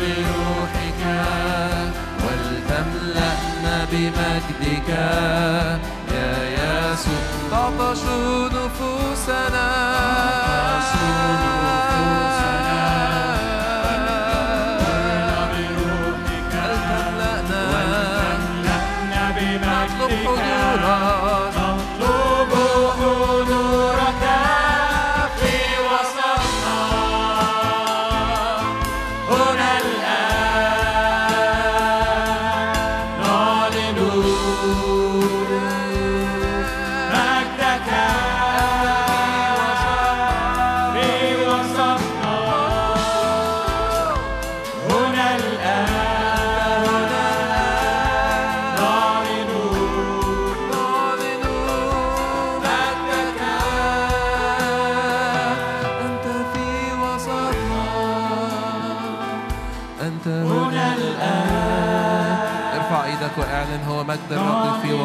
بروحك 0.00 1.02
ولتملأنا 2.24 3.76
بمجدك. 3.92 4.90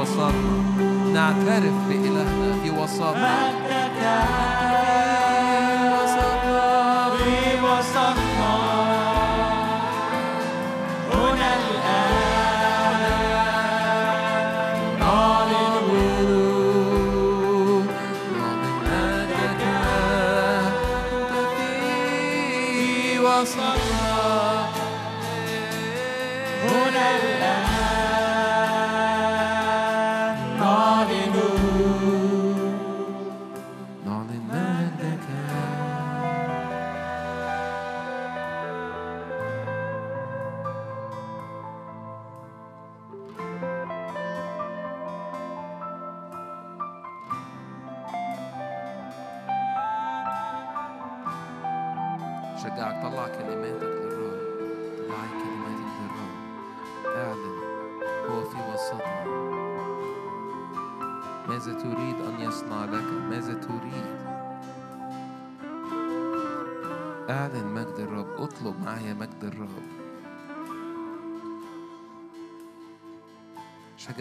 وسطنا 0.01 0.33
نعترف 1.13 1.73
بإلهنا 1.89 2.55
في 2.63 2.69
وسطنا 2.69 3.60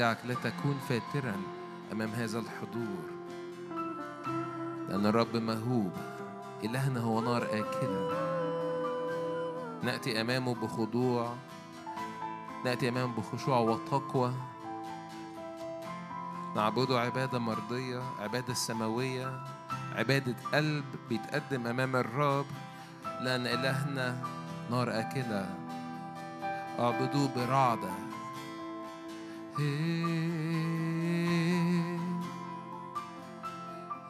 أشجعك 0.00 0.18
لا 0.24 0.34
تكون 0.34 0.80
فاترا 0.88 1.36
أمام 1.92 2.08
هذا 2.08 2.38
الحضور. 2.38 3.04
لأن 4.88 5.06
الرب 5.06 5.36
مهوب 5.36 5.92
إلهنا 6.64 7.00
هو 7.00 7.20
نار 7.20 7.44
آكلة. 7.44 8.08
نأتي 9.82 10.20
أمامه 10.20 10.54
بخضوع 10.54 11.34
نأتي 12.64 12.88
أمامه 12.88 13.16
بخشوع 13.16 13.58
وتقوى. 13.58 14.32
نعبده 16.56 17.00
عبادة 17.00 17.38
مرضية 17.38 18.02
عبادة 18.18 18.54
سماوية 18.54 19.44
عبادة 19.96 20.34
قلب 20.52 20.84
بيتقدم 21.08 21.66
أمام 21.66 21.96
الرب 21.96 22.46
لأن 23.20 23.46
إلهنا 23.46 24.22
نار 24.70 25.00
آكلة. 25.00 25.54
اعبدوه 26.78 27.28
برعدة. 27.36 28.09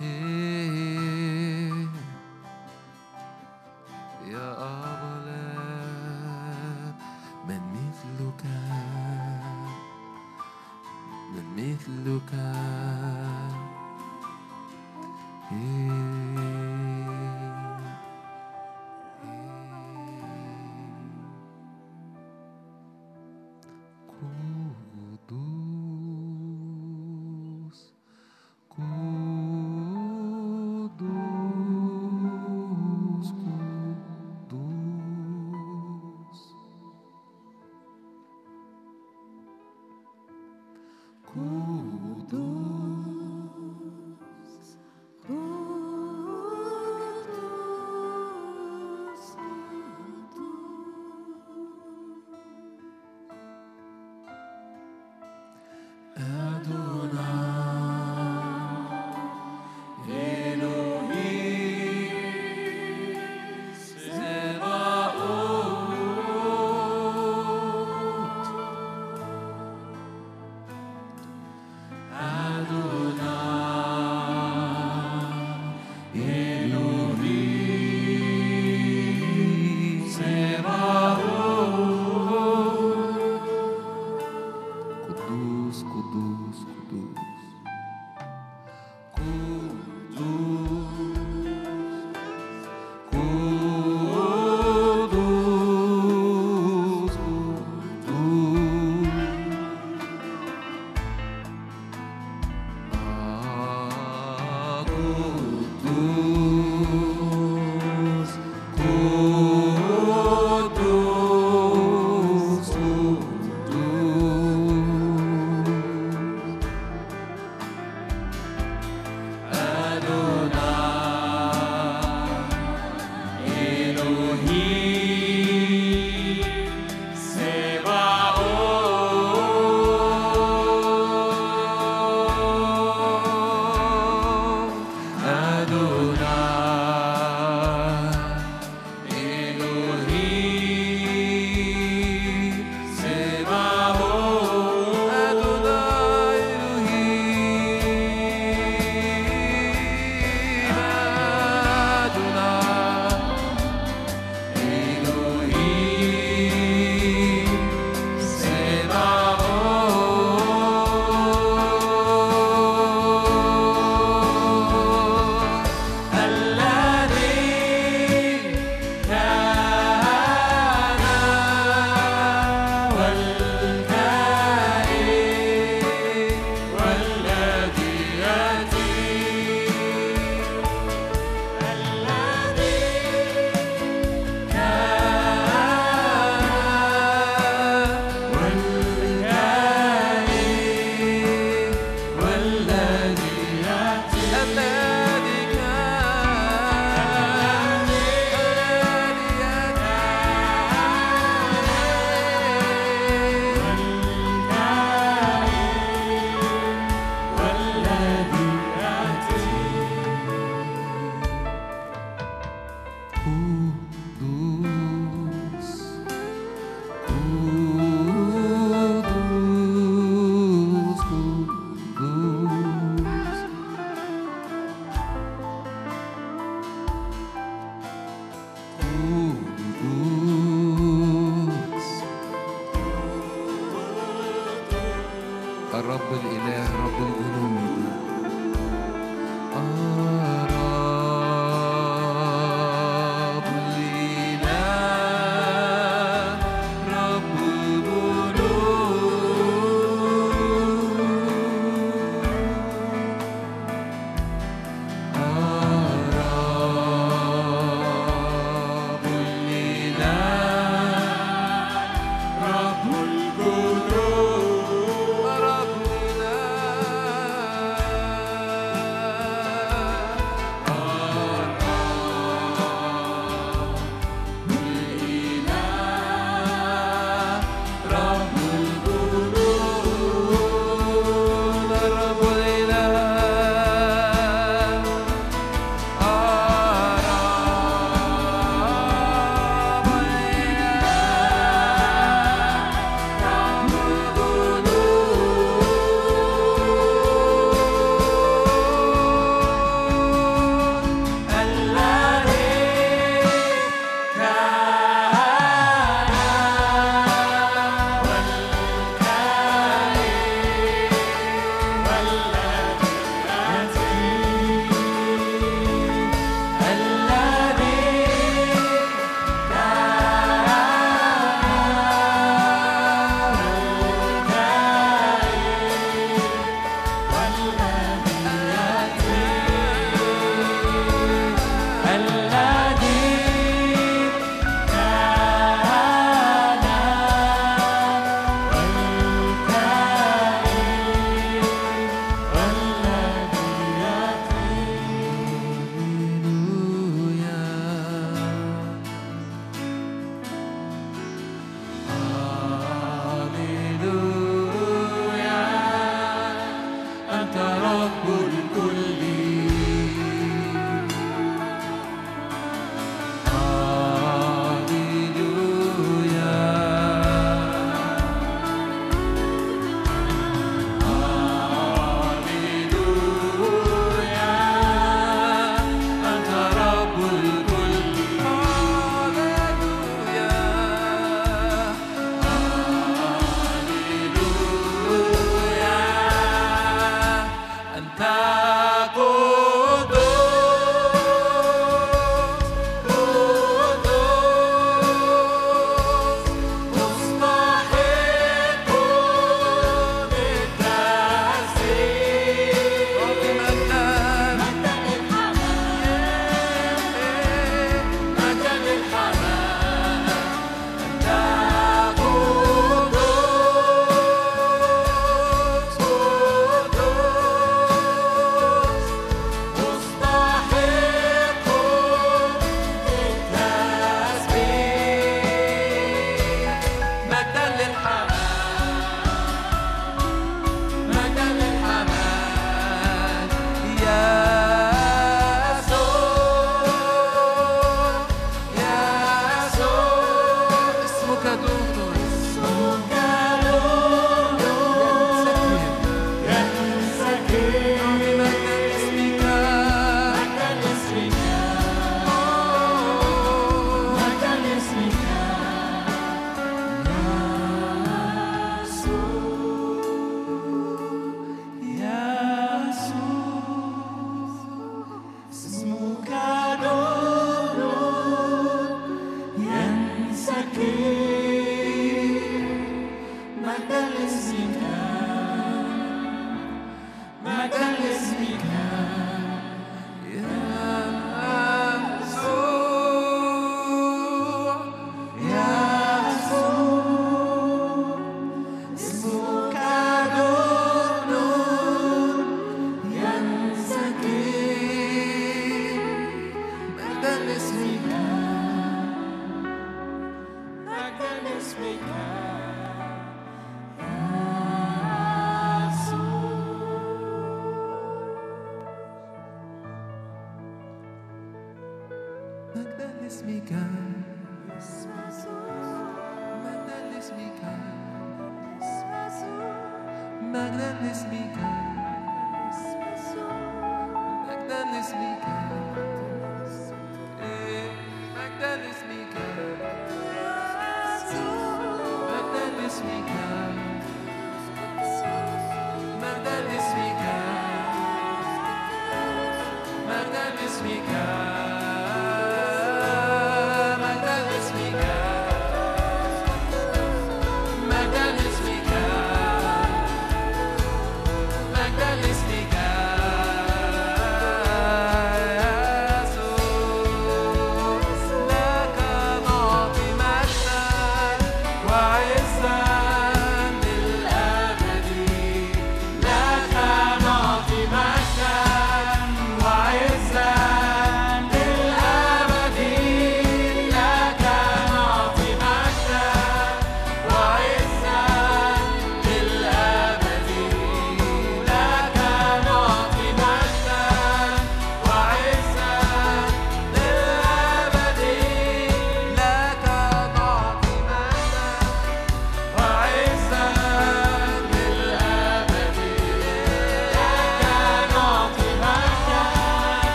يا 0.00 0.93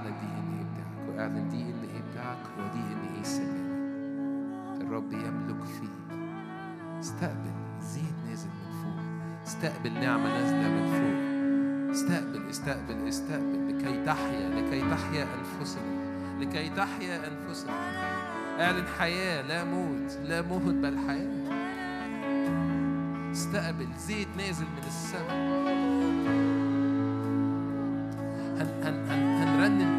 اعلن 0.00 0.14
دي 0.20 0.26
ان 0.26 0.58
إيه 0.58 0.64
بتاعك 0.72 1.16
واعلن 1.16 1.48
دي 1.48 1.62
ان 1.62 1.82
إيه 1.94 2.02
بتاعك 2.10 2.38
ودي 2.58 2.78
ان 2.78 3.14
إيه 3.16 3.22
سلامك 3.22 4.80
الرب 4.80 5.12
يملك 5.12 5.64
فيه. 5.64 6.16
استقبل 7.00 7.50
زيت 7.80 8.14
نازل 8.28 8.48
من 8.48 8.82
فوق. 8.82 9.42
استقبل 9.46 9.92
نعمة 9.92 10.28
نازلة 10.28 10.68
من 10.68 10.86
فوق. 10.86 11.90
استقبل 11.90 12.50
استقبل 12.50 13.08
استقبل 13.08 13.68
لكي 13.68 14.04
تحيا 14.04 14.48
لكي 14.48 14.90
تحيا 14.90 15.26
أنفسنا 15.38 16.40
لكي 16.40 16.68
تحيا 16.68 17.20
أنفسنا. 17.28 17.72
اعلن 18.60 18.86
حياة 18.98 19.42
لا 19.42 19.64
موت 19.64 20.12
لا 20.24 20.42
موت 20.42 20.74
بل 20.74 20.98
حياة. 21.08 21.50
استقبل 23.32 23.88
زيت 23.96 24.28
نازل 24.36 24.64
من 24.64 24.82
السماء. 24.86 25.70
هن 28.60 28.68
هن 28.82 29.10
هن 29.10 29.29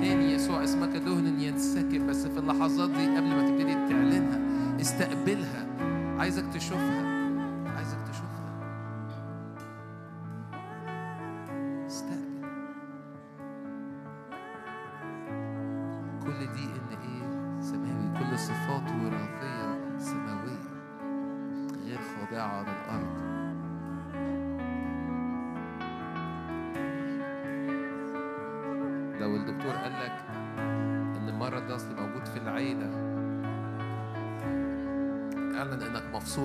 تاني 0.01 0.33
يسوع 0.33 0.63
اسمك 0.63 0.89
دهن 0.89 1.41
ينسكب 1.41 2.07
بس 2.07 2.27
في 2.27 2.39
اللحظات 2.39 2.89
دي 2.89 3.07
قبل 3.07 3.27
ما 3.27 3.49
تبتدي 3.49 3.73
تعلنها 3.73 4.39
استقبلها. 4.81 5.65
عايزك 6.19 6.43
تشوفها. 6.53 7.10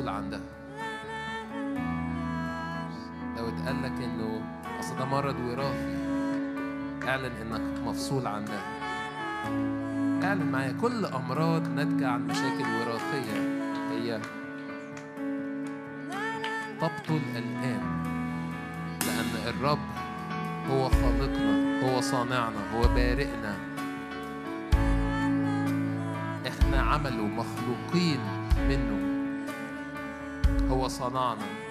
اللي 0.07 0.19
عندها. 0.19 0.41
لو 3.37 3.49
اتقال 3.49 3.83
لك 3.83 3.93
إنه 4.05 4.41
أصل 4.81 4.97
ده 4.99 5.05
مرض 5.05 5.37
وراثي 5.41 5.97
اعلن 7.09 7.33
إنك 7.43 7.81
مفصول 7.87 8.27
عنها. 8.27 8.63
اعلن 10.25 10.53
معايا 10.53 10.73
كل 10.81 11.07
أمراض 11.07 11.69
ناتجة 11.69 12.09
عن 12.09 12.27
مشاكل 12.27 12.65
وراثية. 12.81 13.39
هي 13.91 14.21
تبطل 16.81 17.21
الآن 17.37 17.83
لأن 19.07 19.55
الرب 19.55 19.79
هو 20.71 20.89
خالقنا 20.89 21.81
هو 21.83 22.01
صانعنا 22.01 22.75
هو 22.75 22.83
بارئنا. 22.83 23.57
إحنا 26.49 26.81
عمله 26.81 27.27
مخلوقين 27.27 28.21
منه. 28.69 29.06
هو 30.71 30.89
صنعنا. 30.89 31.66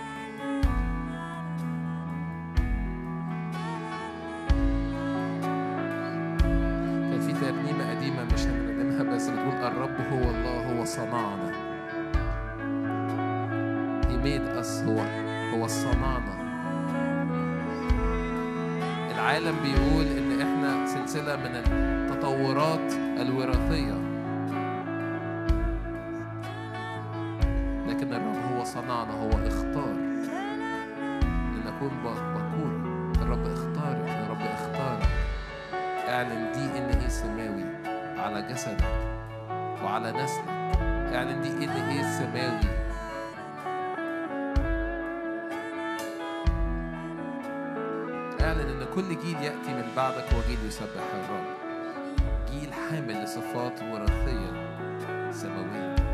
لنكون 31.85 32.33
بكورة 32.33 33.23
الرب 33.23 33.45
اختارك 33.45 34.09
الرب 34.09 34.41
اختارك 34.41 35.09
اعلن 36.09 36.51
دي 36.51 36.79
إن 36.79 36.99
إيه 36.99 37.07
سماوي 37.07 37.65
على 38.17 38.41
جسدك 38.41 38.85
وعلى 39.83 40.11
نسلك. 40.11 40.47
اعلن 41.15 41.41
دي 41.41 41.65
إن 41.65 41.69
إيه 41.69 42.03
سماوي. 42.03 42.75
اعلن 48.41 48.69
إن 48.69 48.85
كل 48.95 49.09
جيل 49.19 49.43
يأتي 49.43 49.73
من 49.73 49.87
بعدك 49.97 50.33
هو 50.33 50.41
جيل 50.47 50.67
يسبح 50.67 51.03
الرب. 51.13 51.45
جيل 52.51 52.73
حامل 52.73 53.23
لصفات 53.23 53.81
وراثية 53.81 54.51
سماوية. 55.31 56.04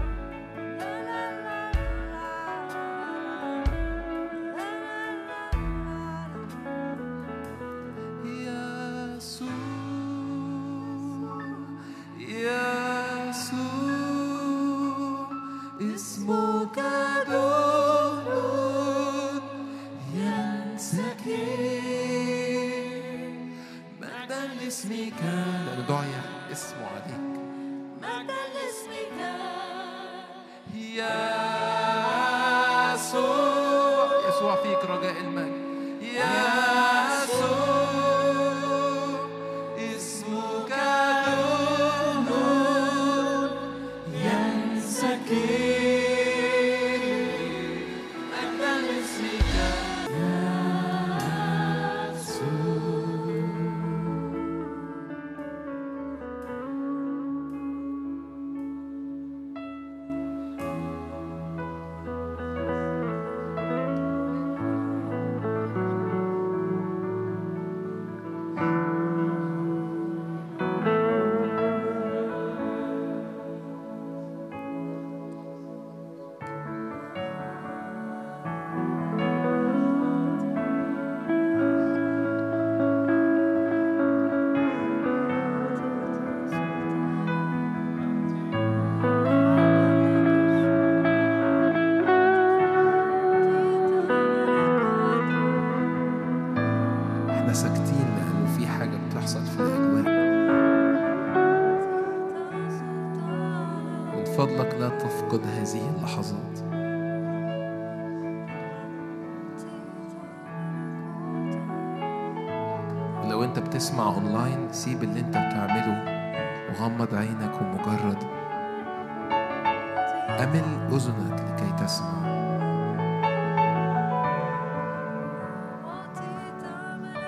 أذنك 120.92 121.40
لكي 121.40 121.86
تسمع. 121.86 122.22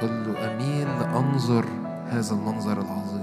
قل 0.01 0.27
له 0.27 0.51
أميل 0.51 0.87
لانظر 0.99 1.65
هذا 2.09 2.33
المنظر 2.35 2.81
العظيم. 2.81 3.22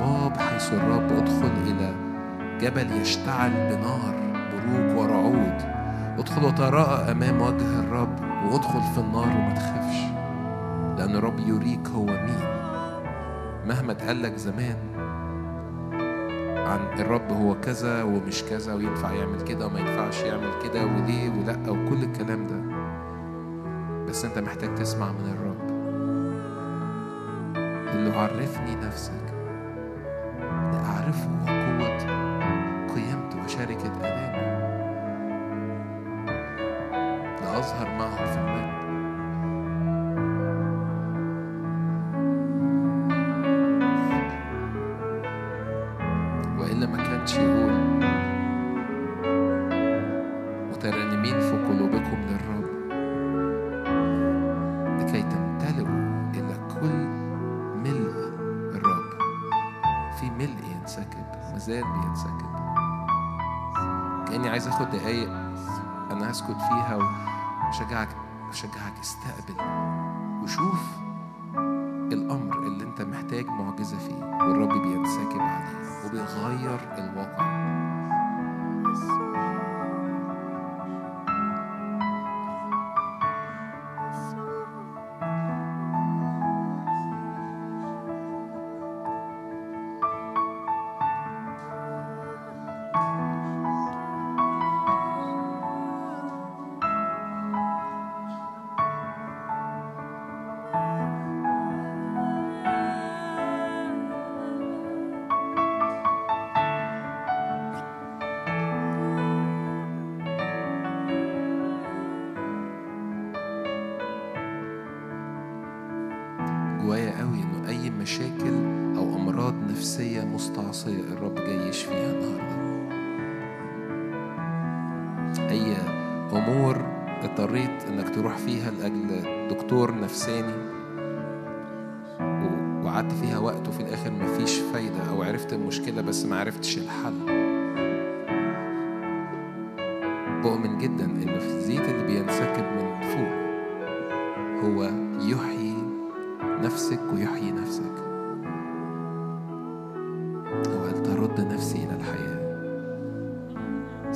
الضباب 0.00 0.36
حيث 0.36 0.72
الرب 0.72 1.12
ادخل 1.12 1.50
إلى 1.66 1.94
جبل 2.60 3.00
يشتعل 3.00 3.50
بنار 3.50 4.14
بروق 4.52 4.98
ورعود. 5.02 5.62
ادخل 6.18 6.44
وتراءى 6.44 7.10
أمام 7.12 7.40
وجه 7.42 7.80
الرب 7.80 8.20
وادخل 8.52 8.80
في 8.94 8.98
النار 8.98 9.28
وما 9.28 9.54
تخافش 9.54 9.98
لأن 10.98 11.16
الرب 11.16 11.38
يريك 11.38 11.88
هو 11.88 12.04
مين. 12.06 12.48
مهما 13.66 13.92
اتقال 13.92 14.22
لك 14.22 14.36
زمان 14.36 14.76
عن 16.66 17.00
الرب 17.00 17.32
هو 17.32 17.60
كذا 17.60 18.02
ومش 18.02 18.42
كذا 18.42 18.74
وينفع 18.74 19.12
يعمل 19.12 19.40
كده 19.40 19.66
وما 19.66 19.80
ينفعش 19.80 20.22
يعمل 20.22 20.50
كده 20.64 20.84
وليه 20.84 21.30
ولأ 21.30 21.70
وكل 21.70 22.02
الكلام 22.02 22.46
ده. 22.46 22.78
بس 24.08 24.24
أنت 24.24 24.38
محتاج 24.38 24.74
تسمع 24.74 25.12
من 25.12 25.28
الرب. 25.32 25.68
اللي 27.94 28.16
عرفني 28.16 28.76
نفسك 28.76 29.27
beautiful. 31.10 31.57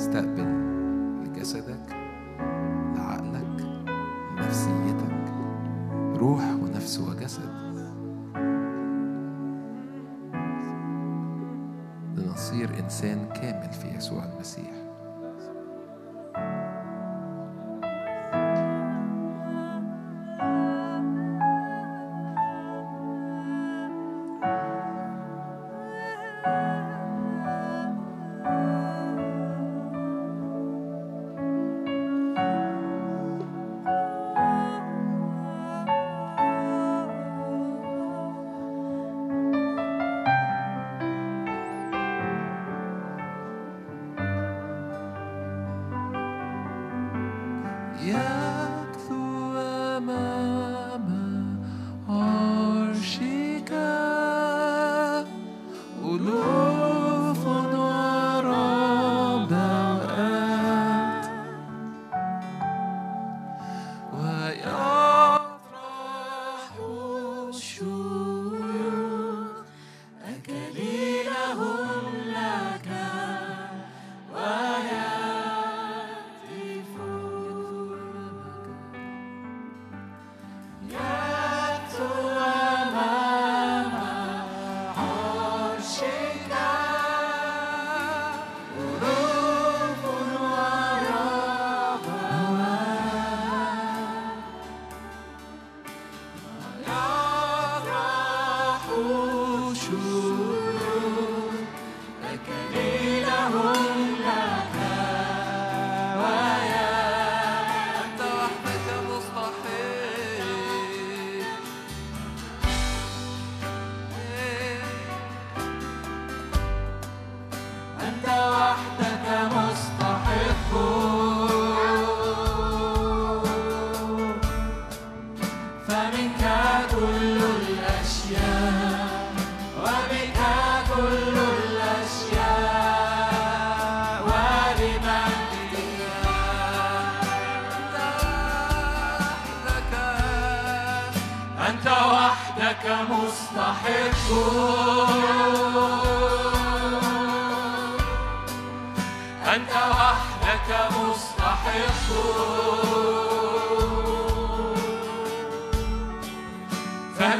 استقبل 0.03 0.47
لجسدك 1.23 1.95
لعقلك 2.95 3.63
نفسيتك 4.37 5.33
روح 6.15 6.43
ونفس 6.43 6.99
وجسد. 6.99 7.49
لنصير 12.17 12.79
إنسان 12.79 13.25
كامل 13.35 13.73
في 13.73 13.87
يسوع 13.97 14.25
المسيح. 14.25 14.82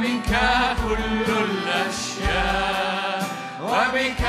ومنك 0.03 0.39
كل 0.83 1.31
الأشياء 1.31 3.23
وبك 3.61 4.23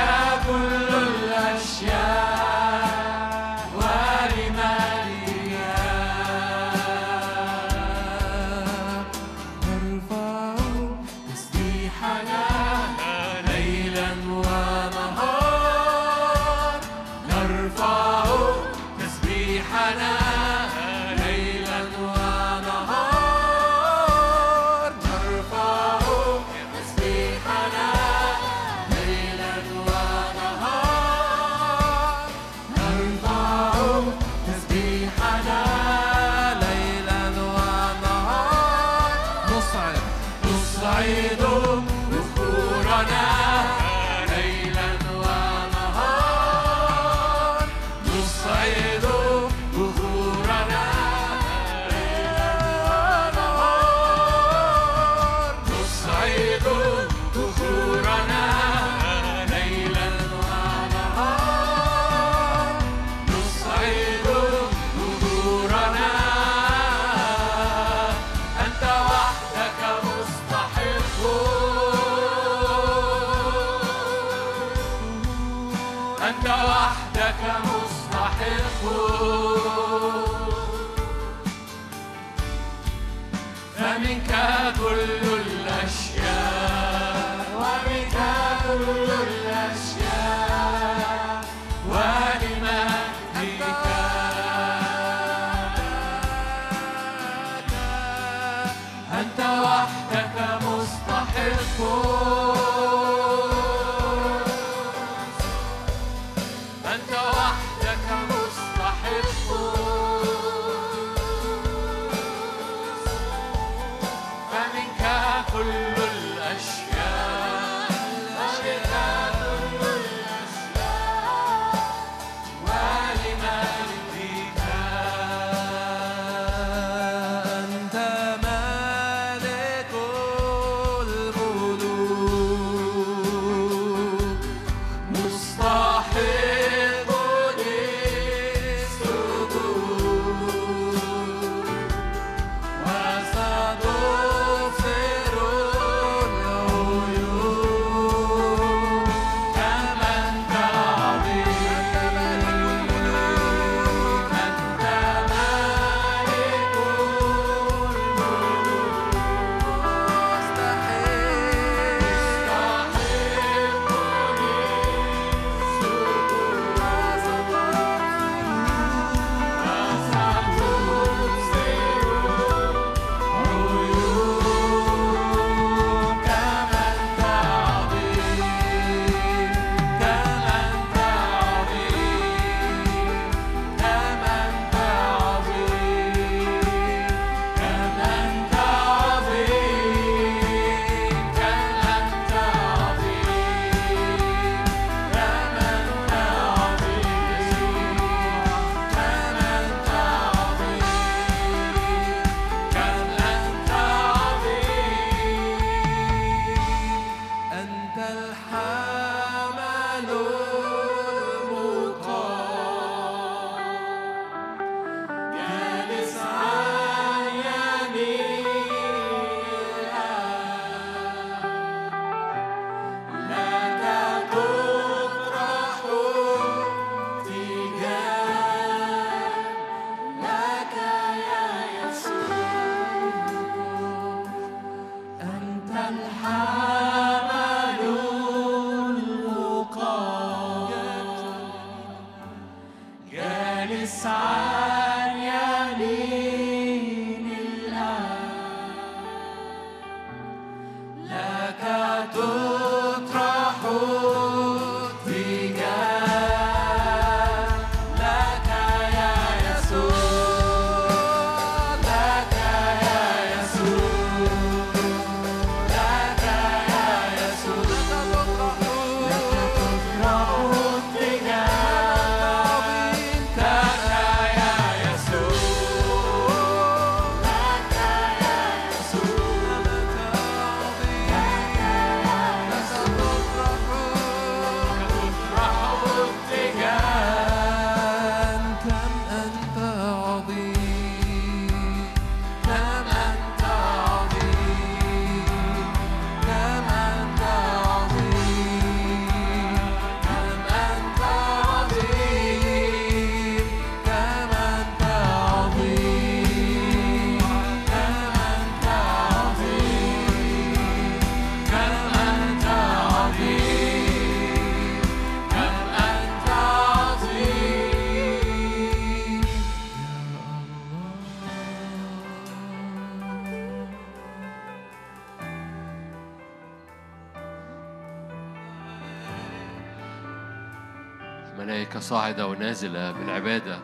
صاعدة 331.85 332.27
ونازلة 332.27 332.91
بالعبادة 332.91 333.59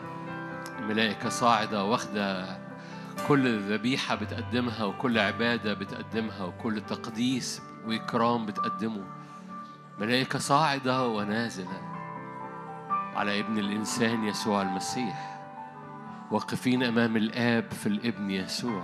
ملائكة 0.80 1.28
صاعدة 1.28 1.84
واخدة 1.84 2.58
كل 3.28 3.58
ذبيحة 3.60 4.14
بتقدمها 4.14 4.84
وكل 4.84 5.18
عبادة 5.18 5.74
بتقدمها 5.74 6.44
وكل 6.44 6.80
تقديس 6.80 7.62
وإكرام 7.86 8.46
بتقدمه. 8.46 9.04
ملائكة 10.00 10.38
صاعدة 10.38 11.06
ونازلة 11.06 11.80
على 13.14 13.40
ابن 13.40 13.58
الإنسان 13.58 14.24
يسوع 14.24 14.62
المسيح. 14.62 15.42
واقفين 16.30 16.82
أمام 16.82 17.16
الآب 17.16 17.70
في 17.70 17.86
الابن 17.86 18.30
يسوع. 18.30 18.82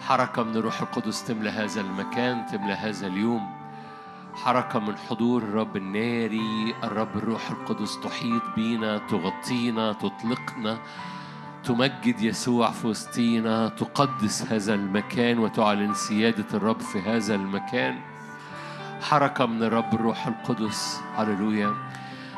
حركة 0.00 0.42
من 0.42 0.56
الروح 0.56 0.80
القدس 0.80 1.24
تملى 1.24 1.50
هذا 1.50 1.80
المكان 1.80 2.46
تملى 2.46 2.72
هذا 2.72 3.06
اليوم. 3.06 3.61
حركة 4.34 4.78
من 4.78 4.96
حضور 4.96 5.42
الرب 5.42 5.76
الناري 5.76 6.74
الرب 6.84 7.16
الروح 7.16 7.50
القدس 7.50 8.00
تحيط 8.00 8.42
بينا 8.56 8.98
تغطينا 8.98 9.92
تطلقنا 9.92 10.78
تمجد 11.64 12.20
يسوع 12.20 12.70
في 12.70 12.86
وسطينا 12.86 13.68
تقدس 13.68 14.52
هذا 14.52 14.74
المكان 14.74 15.38
وتعلن 15.38 15.94
سيادة 15.94 16.46
الرب 16.54 16.80
في 16.80 17.00
هذا 17.00 17.34
المكان. 17.34 18.00
حركة 19.00 19.46
من 19.46 19.62
الرب 19.62 19.94
الروح 19.94 20.26
القدس 20.26 21.00
هللويا. 21.16 21.74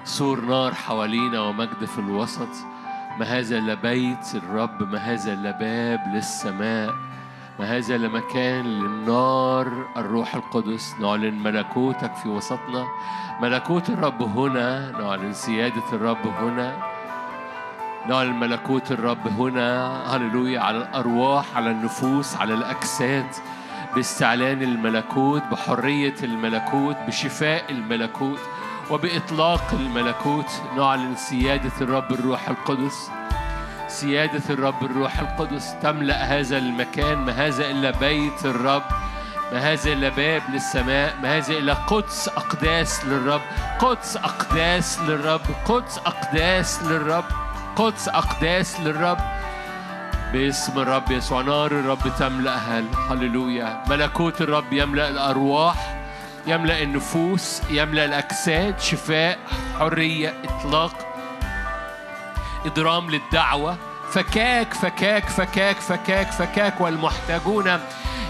سور 0.04 0.40
نار 0.40 0.74
حوالينا 0.74 1.40
ومجد 1.40 1.84
في 1.84 1.98
الوسط. 1.98 2.48
ما 3.18 3.24
هذا 3.24 3.58
إلا 3.58 3.74
بيت 3.74 4.34
الرب 4.34 4.82
ما 4.82 4.98
هذا 4.98 5.32
إلا 5.32 5.50
باب 5.50 6.14
للسماء. 6.14 6.94
ما 7.58 7.76
هذا 7.76 7.96
إلا 7.96 8.08
مكان 8.08 8.64
للنار 8.64 9.86
الروح 9.96 10.34
القدس. 10.34 10.94
نعلن 11.00 11.42
ملكوتك 11.42 12.14
في 12.14 12.28
وسطنا. 12.28 12.86
ملكوت 13.40 13.90
الرب 13.90 14.22
هنا. 14.22 14.90
نعلن 14.90 15.32
سيادة 15.32 15.82
الرب 15.92 16.26
هنا. 16.26 16.76
نعلن 18.08 18.40
ملكوت 18.40 18.92
الرب 18.92 19.28
هنا. 19.28 20.02
هللويا. 20.16 20.60
على 20.60 20.78
الأرواح 20.78 21.56
على 21.56 21.70
النفوس 21.70 22.36
على 22.36 22.54
الأجساد. 22.54 23.26
باستعلان 23.94 24.62
الملكوت 24.62 25.42
بحرية 25.42 26.14
الملكوت 26.22 26.96
بشفاء 27.06 27.70
الملكوت 27.70 28.40
وبإطلاق 28.90 29.64
الملكوت. 29.72 30.50
نعلن 30.76 31.16
سيادة 31.16 31.72
الرب 31.80 32.12
الروح 32.12 32.48
القدس. 32.48 33.10
سيادة 33.94 34.42
الرب 34.50 34.84
الروح 34.84 35.18
القدس 35.18 35.74
تملأ 35.82 36.24
هذا 36.24 36.58
المكان 36.58 37.18
ما 37.18 37.32
هذا 37.32 37.70
إلا 37.70 37.90
بيت 37.90 38.44
الرب 38.44 38.82
ما 39.52 39.58
هذا 39.72 39.92
إلا 39.92 40.08
باب 40.08 40.42
للسماء 40.52 41.14
ما 41.22 41.36
هذا 41.36 41.52
إلا 41.52 41.74
قدس 41.74 42.28
أقداس 42.28 43.04
للرب 43.04 43.40
قدس 43.78 44.16
أقداس 44.16 45.00
للرب 45.00 45.40
قدس 45.64 45.98
أقداس 45.98 46.82
للرب 46.82 47.24
قدس 47.76 48.08
أقداس 48.08 48.80
للرب. 48.80 49.18
باسم 50.32 50.78
الرب 50.78 51.10
يسوع 51.10 51.40
نار 51.40 51.70
الرب 51.70 52.02
تملأها. 52.18 52.82
هللويا. 53.10 53.82
ملكوت 53.88 54.40
الرب 54.40 54.72
يملأ 54.72 55.08
الأرواح 55.08 55.96
يملأ 56.46 56.82
النفوس 56.82 57.62
يملأ 57.70 58.04
الأجساد 58.04 58.80
شفاء 58.80 59.38
حرية 59.78 60.34
إطلاق 60.44 60.92
إضرام 62.66 63.10
للدعوة. 63.10 63.76
فكاك 64.14 64.74
فكاك 64.74 65.28
فكاك 65.28 65.76
فكاك 65.76 66.32
فكاك 66.32 66.80
والمحتاجون 66.80 67.80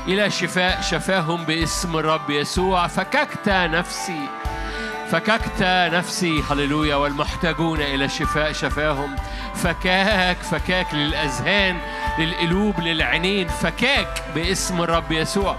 إلى 0.09 0.31
شفاء 0.31 0.81
شفاهم 0.81 1.45
باسم 1.45 1.97
الرب 1.97 2.31
يسوع. 2.31 2.87
فككت 2.87 3.49
نفسي 3.49 4.29
فككت 5.11 5.63
نفسي 5.93 6.43
هللويا. 6.51 6.97
والمحتاجون 6.97 7.81
إلى 7.81 8.09
شفاء 8.09 8.53
شفاهم. 8.53 9.17
فكاك 9.55 10.37
فكاك 10.37 10.95
للأذهان 10.95 11.79
للقلوب 12.19 12.81
للعينين. 12.81 13.49
فكاك 13.49 14.23
باسم 14.35 14.83
الرب 14.83 15.13
يسوع. 15.13 15.57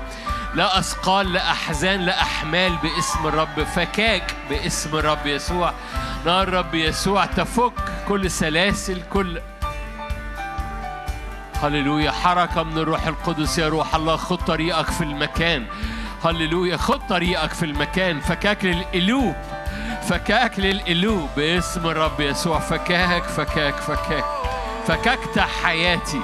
لا 0.55 0.79
أثقال 0.79 1.33
لا 1.33 1.51
أحزان 1.51 1.99
لا 2.01 2.21
أحمال 2.21 2.77
باسم 2.77 3.27
الرب. 3.27 3.63
فكاك 3.63 4.35
باسم 4.49 4.97
الرب 4.97 5.25
يسوع. 5.25 5.73
نار 6.25 6.43
الرب 6.43 6.75
يسوع 6.75 7.25
تفك 7.25 7.73
كل 8.07 8.31
سلاسل 8.31 9.01
كل 9.13 9.41
هللويا. 11.63 12.11
حركة 12.11 12.63
من 12.63 12.77
الروح 12.77 13.07
القدس 13.07 13.57
يا 13.57 13.69
روح 13.69 13.95
الله. 13.95 14.15
خد 14.15 14.37
طريقك 14.37 14.91
في 14.91 15.03
المكان. 15.03 15.65
هللويا. 16.25 16.77
خد 16.77 17.07
طريقك 17.07 17.53
في 17.53 17.65
المكان. 17.65 18.19
فكاك 18.19 18.65
للقلوب. 18.65 19.35
فكاك 20.09 20.59
للقلوب. 20.59 21.29
باسم 21.37 21.87
الرب 21.87 22.19
يسوع. 22.19 22.59
فكاك 22.59 23.23
فكاك 23.23 23.75
فكاك. 23.75 24.25
فككت 24.87 25.39
حياتي. 25.39 26.21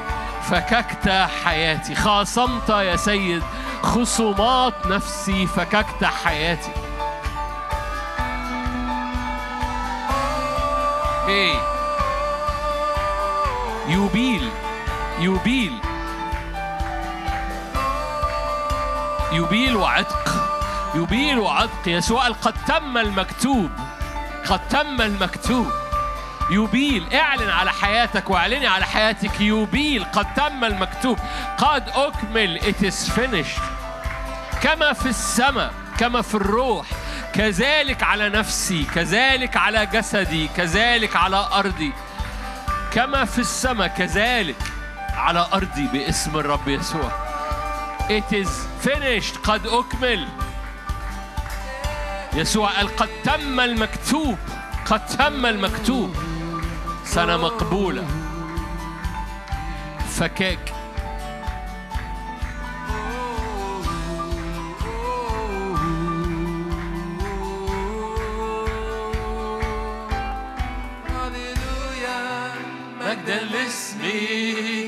فككت 0.49 1.27
حياتي. 1.43 1.95
خاصمت 1.95 2.69
يا 2.69 2.95
سيد 2.95 3.43
خصومات 3.81 4.87
نفسي. 4.87 5.47
فككت 5.47 6.03
حياتي. 6.03 6.71
هي 11.27 11.53
يوبيل. 13.87 14.49
يوبيل 15.22 15.81
يوبيل 19.31 19.76
وعتق. 19.76 20.30
يوبيل 20.95 21.39
وعتق. 21.39 21.88
يسوع 21.88 22.27
قد 22.27 22.53
تم 22.68 22.98
المكتوب. 22.98 23.72
قد 24.49 24.68
تم 24.68 25.02
المكتوب. 25.02 25.72
يوبيل 26.49 27.14
اعلن 27.14 27.49
على 27.49 27.72
حياتك 27.72 28.30
واعلني 28.30 28.68
على 28.68 28.85
حياتك. 28.85 29.41
يوبيل 29.41 30.03
قد 30.03 30.34
تم 30.34 30.64
المكتوب. 30.64 31.19
قد 31.57 31.89
أكمل. 31.89 32.60
It 32.61 32.85
is 32.85 33.10
finished. 33.10 33.61
كما 34.61 34.93
في 34.93 35.06
السماء. 35.06 35.73
كما 35.99 36.22
في 36.22 36.35
الروح. 36.35 36.88
كذلك 37.34 38.03
على 38.03 38.30
نفسي. 38.30 38.84
كذلك 38.84 39.57
على 39.57 39.85
جسدي. 39.85 40.48
كذلك 40.48 41.15
على 41.15 41.48
أرضي. 41.53 41.93
كما 42.93 43.26
في 43.26 43.39
السماء. 43.39 43.88
كذلك. 43.88 44.80
على 45.22 45.48
أرضي 45.53 45.88
باسم 45.88 46.38
الرب 46.38 46.68
يسوع. 46.68 47.11
It 48.10 48.34
is 48.34 48.49
finished. 48.85 49.38
قد 49.43 49.68
أكمل. 49.68 50.27
يسوع 52.34 52.69
قال 52.69 52.95
قد 52.95 53.10
تم 53.23 53.60
المكتوب. 53.60 54.38
قد 54.85 55.06
تم 55.06 55.45
المكتوب. 55.45 56.15
سنة 57.06 57.38
مقبولة. 57.38 58.07
فكاك. 60.10 60.73
مجدا 73.02 73.39
لاسمك 73.43 74.80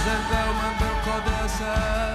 معتزا 0.00 0.16
دوما 0.30 0.72
بالقداسة. 0.80 2.09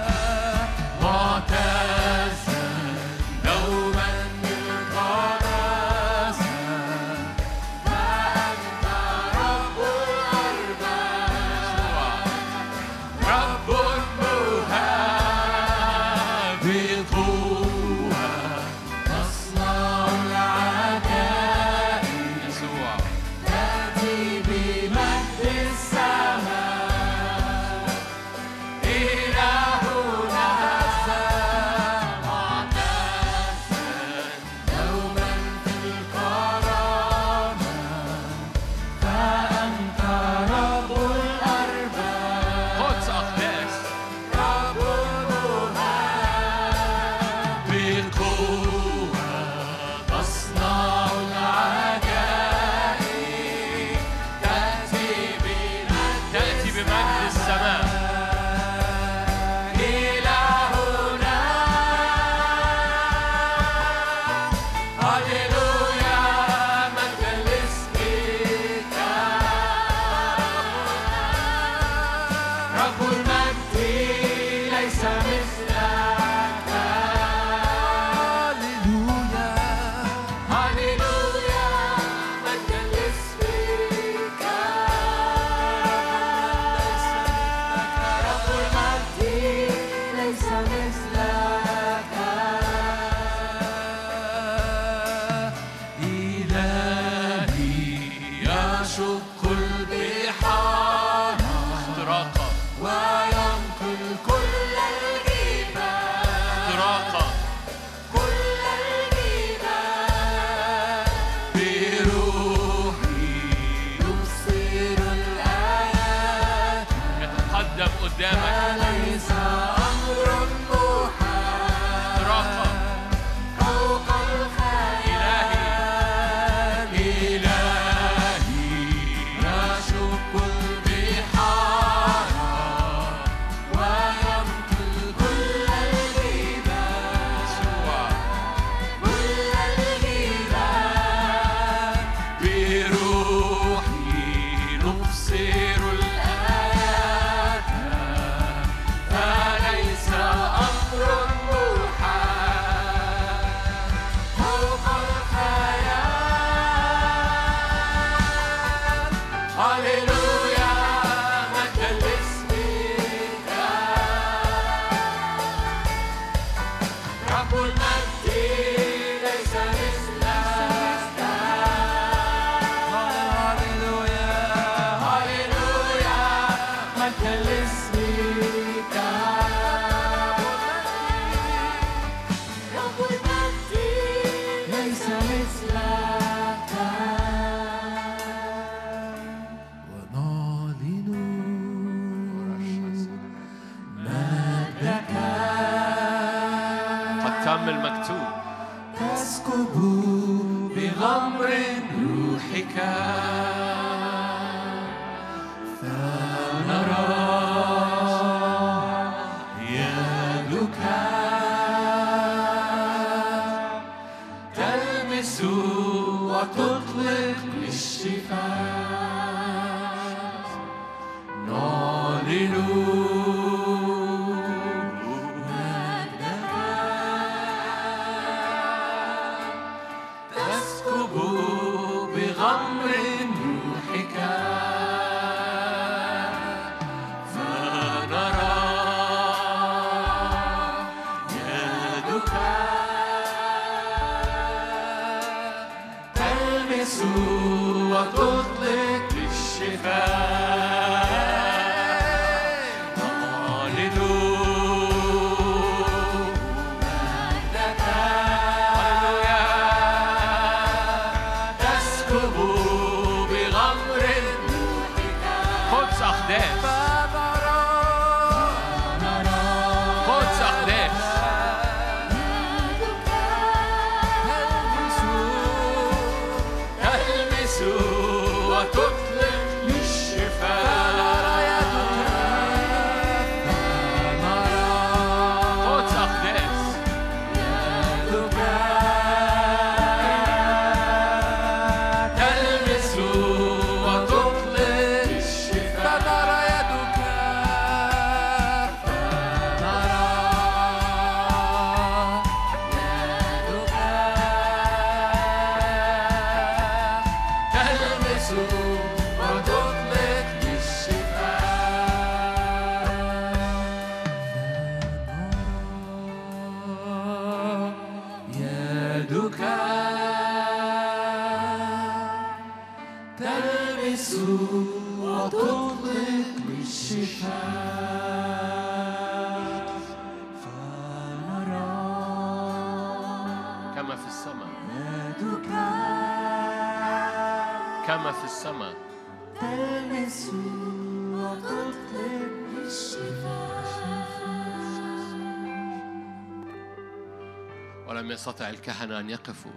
يستطع 348.26 348.48
الكهنة 348.48 349.00
أن 349.00 349.10
يقفوا 349.10 349.52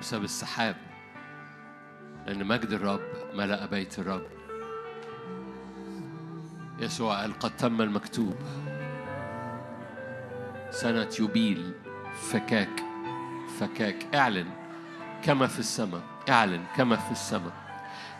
بسبب 0.00 0.24
السحاب 0.24 0.76
لأن 2.26 2.46
مجد 2.46 2.72
الرب 2.72 3.00
ملأ 3.34 3.66
بيت 3.66 3.98
الرب. 3.98 4.26
يسوع 6.78 7.20
قال 7.20 7.38
قد 7.38 7.56
تم 7.56 7.82
المكتوب. 7.82 8.34
سنة 10.70 11.08
يوبيل 11.18 11.72
فكاك 12.30 12.84
فكاك. 13.58 14.14
اعلن 14.14 14.50
كما 15.22 15.46
في 15.46 15.58
السماء 15.58 16.02
اعلن 16.28 16.64
كما 16.76 16.96
في 16.96 17.12
السماء. 17.12 17.52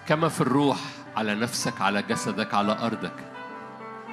كما 0.06 0.28
في 0.28 0.40
الروح 0.40 0.78
على 1.16 1.34
نفسك 1.34 1.80
على 1.80 2.02
جسدك 2.02 2.54
على 2.54 2.72
أرضك. 2.72 3.32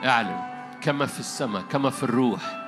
اعلن 0.06 0.40
كما 0.82 1.06
في 1.06 1.20
السماء 1.20 1.62
كما 1.62 1.90
في 1.90 2.04
الروح. 2.04 2.67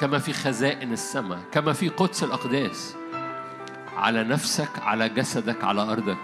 كما 0.00 0.18
في 0.18 0.32
خزائن 0.32 0.92
السماء 0.92 1.38
كما 1.52 1.72
في 1.72 1.88
قدس 1.88 2.24
الأقداس. 2.24 2.96
على 3.96 4.24
نفسك 4.24 4.68
على 4.82 5.08
جسدك 5.08 5.64
على 5.64 5.82
أرضك. 5.82 6.18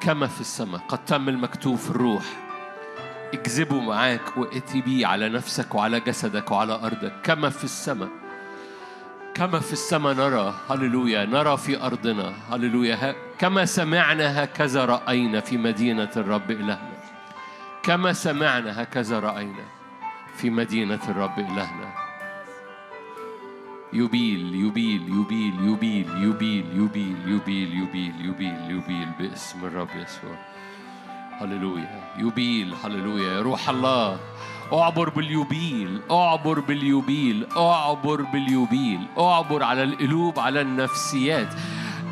كما 0.00 0.26
في 0.26 0.40
السماء. 0.40 0.80
قد 0.88 1.04
تم 1.04 1.28
المكتوب 1.28 1.76
في 1.76 1.90
الروح. 1.90 2.24
اجذبه 3.34 3.80
معاك 3.80 4.36
واتي 4.36 4.80
بيه 4.80 5.06
على 5.06 5.28
نفسك 5.28 5.74
وعلى 5.74 6.00
جسدك 6.00 6.50
وعلى 6.50 6.72
أرضك. 6.74 7.12
كما 7.22 7.50
في 7.50 7.64
السماء. 7.64 8.08
كما 9.34 9.60
في 9.60 9.72
السماء 9.72 10.14
نرى 10.14 10.54
هللويا 10.70 11.24
نرى 11.24 11.56
في 11.56 11.82
أرضنا 11.82 12.32
هللويا. 12.50 13.14
كما 13.38 13.64
سمعنا 13.64 14.44
هكذا 14.44 14.84
رأينا 14.84 15.40
في 15.40 15.56
مدينة 15.56 16.10
الرب 16.16 16.50
إلهنا. 16.50 16.94
كما 17.82 18.12
سمعنا 18.12 18.82
هكذا 18.82 19.18
رأينا. 19.18 19.73
في 20.34 20.50
مدينة 20.50 21.00
الرب 21.08 21.38
إلهنا. 21.38 21.94
يبيل 23.92 24.54
يبيل 24.54 25.02
يبيل 25.08 25.54
يبيل 25.68 26.06
يبيل 26.22 26.66
يبيل 26.76 27.28
يبيل 27.28 27.74
يبيل 27.74 28.26
يبيل 28.26 28.70
يبيل 28.70 29.08
باسم 29.18 29.64
الرب 29.64 29.88
يسوع. 29.96 30.38
هللويا. 31.40 32.00
يبيل 32.18 32.74
هللويا. 32.84 33.32
يا 33.32 33.42
روح 33.42 33.68
الله 33.68 34.18
أعبر 34.72 35.08
باليوبيل 35.08 36.00
أعبر 36.10 36.60
باليوبيل 36.60 37.46
أعبر 37.56 38.22
باليوبيل 38.22 39.06
أعبر 39.18 39.62
على 39.62 39.82
القلوب 39.82 40.38
على 40.38 40.60
النفسيات. 40.60 41.54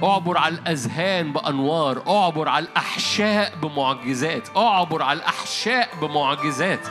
أعبر 0.02 0.38
على 0.38 0.54
الأذهان 0.54 1.32
بأنوار. 1.32 2.02
أعبر 2.08 2.48
على 2.48 2.66
الأحشاء 2.66 3.54
بمعجزات. 3.62 4.56
أعبر 4.56 5.02
على 5.02 5.18
الأحشاء 5.18 5.88
بمعجزات. 6.02 6.88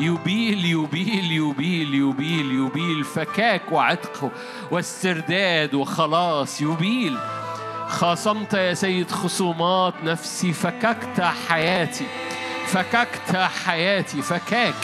يبيل 0.00 0.64
يبيل 0.64 1.32
يبيل 1.32 1.94
يبيل 1.94 2.52
يبيل 2.52 3.04
فكاك 3.04 3.72
وعتق 3.72 4.30
واسترداد 4.70 5.74
وخلاص 5.74 6.60
يبيل. 6.60 7.18
خاصمت 7.88 8.54
يا 8.54 8.74
سيد 8.74 9.10
خصومات 9.10 9.94
نفسي 10.04 10.52
فككت 10.52 11.20
حياتي 11.48 12.06
فككت 12.66 13.36
حياتي 13.66 14.22
فكاك. 14.22 14.74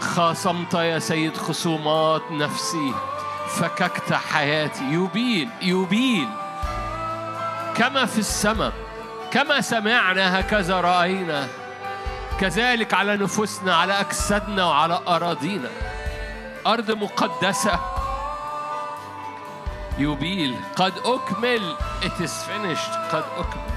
خاصمت 0.00 0.74
يا 0.74 0.98
سيد 0.98 1.36
خصومات 1.36 2.22
نفسي 2.30 2.92
فككت 3.48 4.12
حياتي. 4.12 4.84
يبيل 4.84 5.48
يبيل. 5.62 6.28
كما 7.76 8.06
في 8.06 8.18
السماء 8.18 8.72
كما 9.30 9.60
سمعنا 9.60 10.40
هكذا 10.40 10.80
رأينا. 10.80 11.63
كذلك 12.40 12.94
على 12.94 13.16
نفوسنا 13.16 13.76
على 13.76 14.00
أجسادنا 14.00 14.64
وعلى 14.64 15.00
أراضينا. 15.08 15.70
أرض 16.66 16.90
مقدسة. 16.90 17.80
يبيل 19.98 20.56
قد 20.76 20.92
أكمل. 21.04 21.76
It 22.02 22.24
is 22.24 22.32
finished. 22.32 22.94
قد 23.12 23.24
أكمل. 23.38 23.73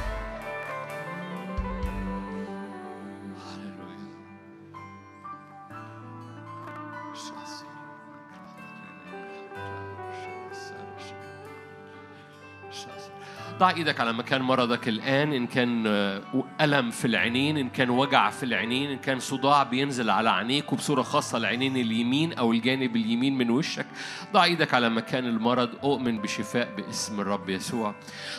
ضع 13.57 13.69
إيدك 13.69 13.99
على 13.99 14.13
مكان 14.13 14.41
مرضك 14.41 14.87
الآن 14.87 15.33
إن 15.33 15.47
كان 15.47 15.83
آه، 15.87 16.21
ألم 16.61 16.91
في 16.91 17.05
العينين 17.05 17.57
إن 17.57 17.69
كان 17.69 17.89
وجع 17.89 18.29
في 18.29 18.43
العينين 18.43 18.91
إن 18.91 18.97
كان 18.97 19.19
صداع 19.19 19.63
بينزل 19.63 20.09
على 20.09 20.29
عينيك 20.29 20.73
وبصورة 20.73 21.01
خاصة 21.01 21.37
العينين 21.37 21.77
اليمين 21.77 22.33
أو 22.33 22.51
الجانب 22.51 22.95
اليمين 22.95 23.37
من 23.37 23.49
وشك. 23.49 23.85
ضع 24.33 24.43
إيدك 24.43 24.73
على 24.73 24.89
مكان 24.89 25.25
المرض 25.25 25.69
أؤمن 25.83 26.21
بشفاء 26.21 26.69
باسم 26.77 27.19
الرب 27.19 27.49
يسوع. 27.49 27.95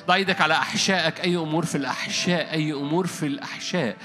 ضع 0.06 0.14
إيدك 0.14 0.40
على 0.40 0.54
أحشائك 0.54 1.20
أي 1.20 1.36
أمور 1.36 1.64
في 1.64 1.74
الأحشاء 1.74 2.52
أي 2.52 2.72
أمور 2.72 3.06
في 3.06 3.26
الأحشاء. 3.26 3.96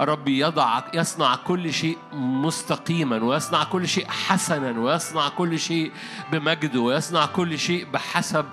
الرب 0.00 0.28
يضع 0.28 0.82
يصنع 0.94 1.36
كل 1.36 1.72
شيء 1.72 1.98
مستقيما 2.12 3.24
ويصنع 3.24 3.64
كل 3.64 3.88
شيء 3.88 4.06
حسنا 4.08 4.80
ويصنع 4.80 5.28
كل 5.28 5.58
شيء 5.58 5.92
بمجده 6.32 6.80
ويصنع 6.80 7.26
كل 7.26 7.58
شيء 7.58 7.86
بحسب 7.92 8.46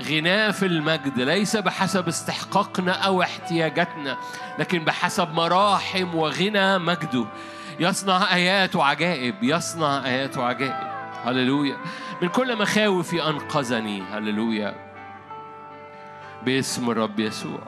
غناه 0.00 0.50
في 0.50 0.66
المجد 0.66 1.20
ليس 1.20 1.56
بحسب 1.56 2.08
استحقاقنا 2.08 2.92
أو 2.92 3.22
احتياجاتنا 3.22 4.16
لكن 4.58 4.84
بحسب 4.84 5.34
مراحم 5.34 6.14
وغنى 6.14 6.78
مجده. 6.78 7.26
يصنع 7.80 8.34
آيات 8.34 8.76
وعجائب 8.76 9.34
يصنع 9.42 10.04
آيات 10.04 10.38
وعجائب 10.38 10.92
هللويا. 11.24 11.76
من 12.22 12.28
كل 12.28 12.58
مخاوفي 12.58 13.28
أنقذني. 13.28 14.02
هللويا. 14.02 14.74
باسم 16.42 16.90
الرب 16.90 17.20
يسوع. 17.20 17.60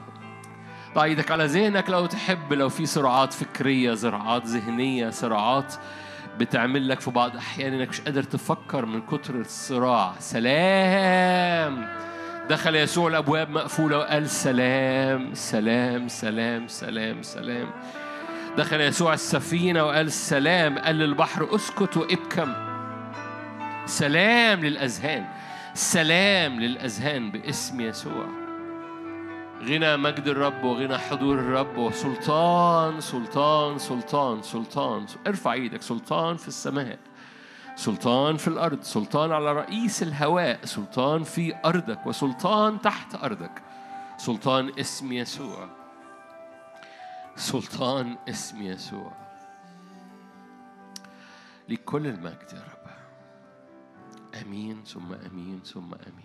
ضع 0.95 1.03
على 1.31 1.47
ذهنك 1.47 1.91
لو 1.91 2.07
تحب 2.07 2.53
لو 2.53 2.69
في 2.69 2.87
صراعات 2.87 3.33
فكرية 3.33 3.95
صراعات 3.95 4.47
ذهنية 4.47 5.11
صراعات 5.11 5.75
بتعمل 6.39 6.89
لك 6.89 7.01
في 7.01 7.11
بعض 7.11 7.31
الأحيان 7.31 7.73
إنك 7.75 7.89
مش 7.89 8.01
قادر 8.01 8.23
تفكر 8.23 8.87
من 8.87 9.01
كتر 9.01 9.35
الصراع. 9.35 10.15
سلام! 10.19 11.89
دخل 12.51 12.77
يسوع 12.77 13.09
الأبواب 13.09 13.51
مقفولة 13.51 13.99
وقال 13.99 14.31
سلام 14.31 15.35
سلام 15.35 16.09
سلام 16.09 16.69
سلام 16.69 17.23
سلام. 17.23 17.71
دخل 18.57 18.81
يسوع 18.81 19.15
السفينة 19.15 19.85
وقال 19.85 20.13
سلام. 20.13 20.79
قال 20.79 20.97
للبحر 20.97 21.55
اسكت 21.55 21.97
وابكم. 21.97 22.55
سلام 23.87 24.61
للأذهان. 24.61 25.25
سلام 25.75 26.61
للأذهان 26.61 27.31
باسم 27.31 27.81
يسوع. 27.81 28.44
غنى 29.63 29.97
مجد 29.97 30.29
الرب 30.29 30.65
وغنى 30.65 30.99
حضور 30.99 31.39
الرب 31.39 31.77
وسلطان 31.79 33.01
سلطان 33.01 33.79
سلطان 33.79 34.43
سلطان. 34.43 35.07
ارفع 35.27 35.53
إيدك 35.53 35.83
سلطان 35.83 36.37
في 36.37 36.49
السماء 36.49 36.99
سلطان 37.77 38.37
في 38.37 38.49
الأرض 38.49 38.83
سلطان 38.83 39.33
على 39.33 39.53
رئيس 39.53 40.03
الهواء 40.03 40.65
سلطان 40.65 41.23
في 41.23 41.55
أرضك 41.65 42.07
وسلطان 42.07 42.81
تحت 42.81 43.15
أرضك. 43.15 43.63
سلطان 44.19 44.73
اسم 44.81 45.13
يسوع. 45.13 45.69
سلطان 47.37 48.17
اسم 48.29 48.63
يسوع. 48.63 49.13
لكل 51.69 52.07
المجد 52.07 52.53
يا 52.53 52.63
رب. 52.63 52.85
آمين 54.43 54.85
ثم 54.85 55.13
آمين 55.13 55.61
ثم 55.65 55.95
آمين. 55.95 56.24